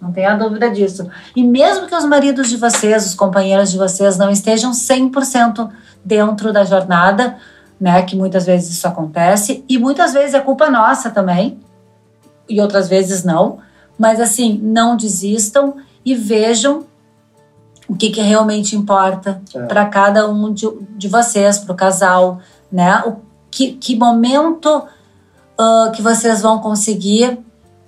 Não 0.00 0.12
tenha 0.12 0.36
dúvida 0.36 0.70
disso. 0.70 1.10
E 1.34 1.42
mesmo 1.42 1.88
que 1.88 1.96
os 1.96 2.04
maridos 2.04 2.48
de 2.48 2.56
vocês, 2.56 3.04
os 3.06 3.14
companheiros 3.14 3.72
de 3.72 3.76
vocês 3.76 4.16
não 4.16 4.30
estejam 4.30 4.70
100% 4.70 5.68
dentro 6.04 6.52
da 6.52 6.64
jornada, 6.64 7.38
né, 7.80 8.02
que 8.02 8.14
muitas 8.14 8.46
vezes 8.46 8.70
isso 8.70 8.86
acontece 8.86 9.64
e 9.68 9.78
muitas 9.78 10.12
vezes 10.12 10.32
é 10.34 10.40
culpa 10.40 10.70
nossa 10.70 11.10
também 11.10 11.58
e 12.48 12.60
outras 12.60 12.88
vezes 12.88 13.24
não, 13.24 13.58
mas 13.98 14.20
assim, 14.20 14.58
não 14.62 14.96
desistam 14.96 15.74
e 16.04 16.14
vejam 16.14 16.84
o 17.88 17.94
que, 17.94 18.10
que 18.10 18.20
realmente 18.20 18.76
importa 18.76 19.42
é. 19.54 19.62
para 19.66 19.86
cada 19.86 20.28
um 20.28 20.52
de, 20.52 20.66
de 20.96 21.08
vocês, 21.08 21.58
para 21.58 21.72
o 21.72 21.76
casal, 21.76 22.40
né? 22.72 23.02
O 23.06 23.16
que, 23.50 23.72
que 23.72 23.96
momento 23.96 24.84
uh, 25.58 25.92
que 25.92 26.02
vocês 26.02 26.42
vão 26.42 26.58
conseguir 26.58 27.38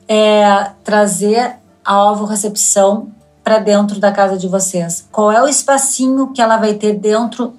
é, 0.07 0.71
trazer 0.85 1.57
a 1.85 1.93
alvo-recepção 1.95 3.11
para 3.43 3.59
dentro 3.59 3.99
da 3.99 4.13
casa 4.13 4.37
de 4.37 4.49
vocês? 4.49 5.09
Qual 5.11 5.33
é 5.33 5.43
o 5.43 5.49
espacinho 5.49 6.33
que 6.33 6.43
ela 6.43 6.57
vai 6.57 6.75
ter 6.75 6.95
dentro 6.95 7.55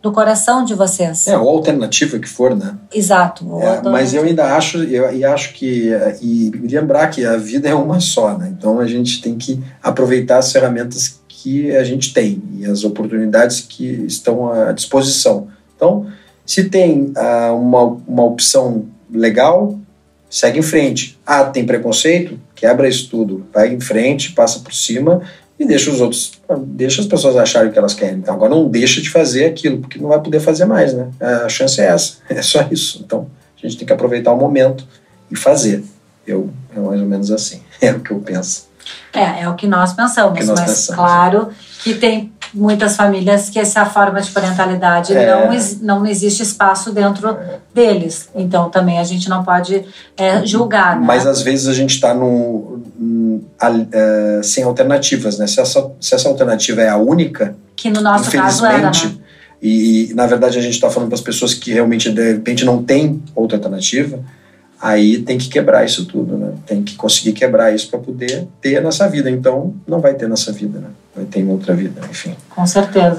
do 0.00 0.12
coração 0.12 0.64
de 0.64 0.74
vocês? 0.74 1.26
É, 1.26 1.36
ou 1.36 1.48
alternativa 1.48 2.18
que 2.18 2.28
for, 2.28 2.54
né? 2.54 2.76
Exato. 2.94 3.60
É, 3.60 3.82
mas 3.82 4.14
eu 4.14 4.22
ainda 4.22 4.56
acho, 4.56 4.78
eu, 4.84 5.04
eu 5.04 5.32
acho 5.32 5.52
que, 5.54 5.90
e 6.22 6.50
lembrar 6.50 7.08
que 7.08 7.24
a 7.24 7.36
vida 7.36 7.68
é 7.68 7.74
uma 7.74 7.98
só, 8.00 8.36
né? 8.38 8.54
Então 8.56 8.78
a 8.78 8.86
gente 8.86 9.20
tem 9.20 9.36
que 9.36 9.60
aproveitar 9.82 10.38
as 10.38 10.52
ferramentas 10.52 11.20
que 11.26 11.74
a 11.76 11.84
gente 11.84 12.12
tem 12.12 12.42
e 12.58 12.66
as 12.66 12.84
oportunidades 12.84 13.60
que 13.60 13.84
estão 14.06 14.52
à 14.52 14.72
disposição. 14.72 15.48
Então, 15.74 16.06
se 16.44 16.64
tem 16.64 17.12
uh, 17.16 17.54
uma, 17.54 17.82
uma 18.06 18.24
opção 18.24 18.86
legal, 19.10 19.78
segue 20.30 20.58
em 20.58 20.62
frente. 20.62 21.18
Ah, 21.24 21.44
tem 21.44 21.64
preconceito? 21.64 22.38
Quebra 22.54 22.88
isso 22.88 23.08
tudo. 23.08 23.46
Vai 23.52 23.72
em 23.72 23.80
frente, 23.80 24.32
passa 24.32 24.60
por 24.60 24.74
cima 24.74 25.22
e 25.58 25.66
deixa 25.66 25.90
os 25.90 26.00
outros, 26.00 26.32
deixa 26.66 27.00
as 27.00 27.06
pessoas 27.06 27.36
acharem 27.36 27.68
o 27.68 27.72
que 27.72 27.78
elas 27.78 27.94
querem. 27.94 28.18
Então, 28.18 28.34
agora 28.34 28.54
não 28.54 28.68
deixa 28.68 29.00
de 29.00 29.10
fazer 29.10 29.46
aquilo, 29.46 29.78
porque 29.78 29.98
não 29.98 30.08
vai 30.08 30.20
poder 30.20 30.40
fazer 30.40 30.64
mais, 30.64 30.94
né? 30.94 31.08
A 31.20 31.48
chance 31.48 31.80
é 31.80 31.86
essa, 31.86 32.18
é 32.30 32.40
só 32.42 32.66
isso. 32.70 33.02
Então, 33.04 33.28
a 33.56 33.66
gente 33.66 33.76
tem 33.76 33.86
que 33.86 33.92
aproveitar 33.92 34.32
o 34.32 34.36
momento 34.36 34.86
e 35.30 35.36
fazer. 35.36 35.82
Eu, 36.26 36.50
é 36.74 36.78
mais 36.78 37.00
ou 37.00 37.06
menos 37.06 37.30
assim, 37.30 37.62
é 37.80 37.92
o 37.92 38.00
que 38.00 38.12
eu 38.12 38.20
penso. 38.20 38.68
É, 39.12 39.42
é 39.42 39.48
o 39.48 39.54
que 39.54 39.66
nós 39.66 39.92
pensamos, 39.92 40.38
que 40.38 40.44
nós 40.44 40.60
mas 40.60 40.70
pensamos. 40.70 40.94
claro 40.94 41.48
que 41.82 41.94
tem 41.94 42.32
muitas 42.52 42.96
famílias 42.96 43.48
que 43.50 43.58
essa 43.58 43.84
forma 43.86 44.20
de 44.20 44.30
parentalidade 44.30 45.14
é. 45.14 45.26
não, 45.26 45.50
não 45.82 46.06
existe 46.06 46.42
espaço 46.42 46.92
dentro 46.92 47.30
é. 47.30 47.58
deles. 47.74 48.28
Então 48.34 48.70
também 48.70 48.98
a 48.98 49.04
gente 49.04 49.28
não 49.28 49.44
pode 49.44 49.84
é, 50.16 50.44
julgar. 50.44 50.98
Né? 50.98 51.06
Mas 51.06 51.26
às 51.26 51.42
vezes 51.42 51.66
a 51.68 51.74
gente 51.74 51.94
está 51.94 52.14
uh, 52.14 53.42
sem 54.42 54.64
alternativas, 54.64 55.38
né? 55.38 55.46
Se 55.46 55.60
essa, 55.60 55.90
se 56.00 56.14
essa 56.14 56.28
alternativa 56.28 56.82
é 56.82 56.88
a 56.88 56.96
única. 56.96 57.54
Que 57.76 57.90
no 57.90 58.00
nosso 58.00 58.30
caso 58.30 58.64
era. 58.66 58.90
Né? 58.90 59.14
E, 59.60 60.12
na 60.14 60.26
verdade 60.26 60.56
a 60.58 60.62
gente 60.62 60.74
está 60.74 60.88
falando 60.88 61.08
para 61.08 61.16
as 61.16 61.24
pessoas 61.24 61.52
que 61.52 61.72
realmente 61.72 62.10
de 62.10 62.32
repente 62.32 62.64
não 62.64 62.82
tem 62.82 63.20
outra 63.34 63.56
alternativa 63.56 64.20
aí 64.80 65.18
tem 65.22 65.36
que 65.36 65.48
quebrar 65.48 65.84
isso 65.84 66.06
tudo, 66.06 66.36
né? 66.36 66.52
Tem 66.66 66.82
que 66.82 66.94
conseguir 66.94 67.32
quebrar 67.32 67.74
isso 67.74 67.90
para 67.90 67.98
poder 67.98 68.46
ter 68.60 68.82
nessa 68.82 69.08
vida. 69.08 69.30
Então, 69.30 69.74
não 69.86 70.00
vai 70.00 70.14
ter 70.14 70.28
nessa 70.28 70.52
vida, 70.52 70.78
né? 70.78 70.88
Vai 71.18 71.26
ter 71.26 71.40
em 71.40 71.50
outra 71.50 71.74
vida, 71.74 72.00
enfim. 72.08 72.36
Com 72.48 72.64
certeza. 72.64 73.16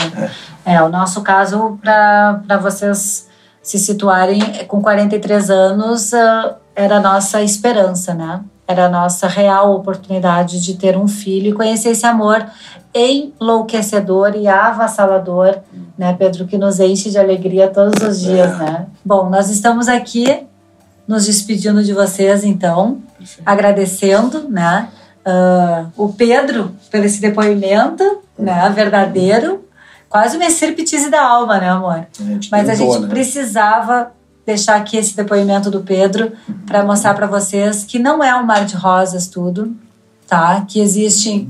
É, 0.65 0.75
é 0.75 0.81
o 0.81 0.87
nosso 0.87 1.21
caso, 1.21 1.77
para 1.81 2.57
vocês 2.61 3.27
se 3.61 3.77
situarem, 3.77 4.39
com 4.69 4.81
43 4.81 5.49
anos, 5.49 6.13
uh, 6.13 6.55
era 6.73 6.95
a 6.95 6.99
nossa 7.01 7.41
esperança, 7.41 8.13
né? 8.13 8.39
Era 8.65 8.85
a 8.85 8.89
nossa 8.89 9.27
real 9.27 9.75
oportunidade 9.75 10.63
de 10.63 10.75
ter 10.75 10.95
um 10.95 11.09
filho 11.09 11.49
e 11.49 11.53
conhecer 11.53 11.89
esse 11.89 12.05
amor 12.05 12.45
enlouquecedor 12.93 14.33
e 14.35 14.47
avassalador, 14.47 15.57
né, 15.97 16.15
Pedro, 16.17 16.47
que 16.47 16.57
nos 16.57 16.79
enche 16.79 17.09
de 17.09 17.17
alegria 17.17 17.67
todos 17.67 18.01
os 18.01 18.21
dias, 18.21 18.53
é. 18.53 18.63
né? 18.63 18.85
Bom, 19.03 19.29
nós 19.29 19.49
estamos 19.49 19.89
aqui 19.89 20.47
nos 21.05 21.25
despedindo 21.25 21.83
de 21.83 21.91
vocês, 21.91 22.45
então, 22.45 22.99
Perfeito. 23.17 23.43
agradecendo, 23.45 24.47
né? 24.47 24.87
Uh, 25.25 25.91
o 25.97 26.13
Pedro 26.13 26.75
pelo 26.89 27.05
esse 27.05 27.19
depoimento, 27.19 28.21
né? 28.37 28.69
Verdadeiro, 28.69 29.65
quase 30.07 30.37
uma 30.37 30.49
serpitise 30.49 31.09
da 31.09 31.21
alma, 31.21 31.59
né, 31.59 31.69
amor? 31.69 32.07
Mas 32.51 32.67
tentou, 32.67 32.71
a 32.71 32.75
gente 32.75 32.99
né? 33.01 33.07
precisava 33.07 34.11
deixar 34.45 34.77
aqui 34.77 34.97
esse 34.97 35.15
depoimento 35.15 35.69
do 35.69 35.81
Pedro 35.81 36.31
uhum. 36.47 36.59
para 36.65 36.83
mostrar 36.83 37.13
para 37.13 37.27
vocês 37.27 37.83
que 37.83 37.99
não 37.99 38.23
é 38.23 38.35
um 38.35 38.45
mar 38.45 38.65
de 38.65 38.75
rosas 38.75 39.27
tudo, 39.27 39.75
tá? 40.27 40.65
Que 40.67 40.79
existem 40.79 41.49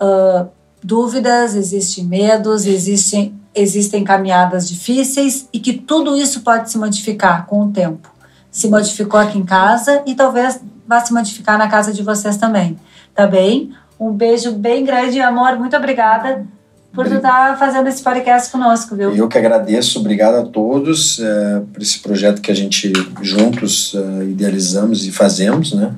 uh, 0.00 0.48
dúvidas, 0.82 1.54
existem 1.54 2.04
medos, 2.04 2.66
existem 2.66 3.38
existem 3.54 4.04
caminhadas 4.04 4.68
difíceis 4.68 5.48
e 5.52 5.58
que 5.58 5.72
tudo 5.72 6.14
isso 6.16 6.42
pode 6.42 6.70
se 6.70 6.78
modificar 6.78 7.46
com 7.46 7.62
o 7.62 7.72
tempo 7.72 8.08
se 8.50 8.68
modificou 8.68 9.20
aqui 9.20 9.38
em 9.38 9.44
casa 9.44 10.02
e 10.06 10.14
talvez 10.14 10.60
vá 10.88 11.00
se 11.00 11.12
modificar 11.12 11.58
na 11.58 11.68
casa 11.68 11.92
de 11.92 12.02
vocês 12.02 12.38
também. 12.38 12.78
Tá 13.14 13.26
bem? 13.26 13.72
Um 14.00 14.10
beijo 14.10 14.52
bem 14.52 14.84
grande, 14.84 15.20
amor. 15.20 15.58
Muito 15.58 15.76
obrigada 15.76 16.46
por 16.94 17.06
tu 17.06 17.16
estar 17.16 17.50
tá 17.50 17.56
fazendo 17.56 17.88
esse 17.88 18.02
podcast 18.02 18.50
conosco, 18.50 18.96
viu? 18.96 19.14
Eu 19.14 19.28
que 19.28 19.36
agradeço, 19.36 20.00
obrigado 20.00 20.36
a 20.36 20.42
todos 20.42 21.20
é, 21.20 21.60
por 21.72 21.82
esse 21.82 21.98
projeto 21.98 22.40
que 22.40 22.50
a 22.50 22.54
gente 22.54 22.92
juntos 23.20 23.94
é, 23.94 24.24
idealizamos 24.24 25.06
e 25.06 25.12
fazemos, 25.12 25.74
né? 25.74 25.94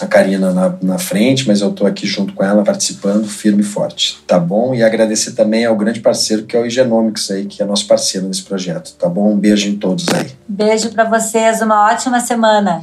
a 0.00 0.06
Karina 0.06 0.50
na, 0.52 0.74
na 0.82 0.98
frente, 0.98 1.46
mas 1.46 1.60
eu 1.60 1.70
estou 1.70 1.86
aqui 1.86 2.06
junto 2.06 2.32
com 2.32 2.42
ela 2.42 2.62
participando 2.62 3.26
firme 3.26 3.60
e 3.60 3.64
forte, 3.64 4.18
tá 4.26 4.38
bom? 4.38 4.74
E 4.74 4.82
agradecer 4.82 5.32
também 5.32 5.66
ao 5.66 5.76
grande 5.76 6.00
parceiro 6.00 6.44
que 6.44 6.56
é 6.56 6.60
o 6.60 6.66
Igenomics 6.66 7.30
aí, 7.30 7.44
que 7.44 7.62
é 7.62 7.66
nosso 7.66 7.86
parceiro 7.86 8.26
nesse 8.26 8.42
projeto, 8.42 8.94
tá 8.98 9.08
bom? 9.08 9.32
Um 9.32 9.36
beijo 9.36 9.68
em 9.68 9.76
todos 9.76 10.06
aí. 10.08 10.30
Beijo 10.48 10.90
para 10.90 11.04
vocês, 11.04 11.60
uma 11.60 11.92
ótima 11.92 12.18
semana. 12.20 12.82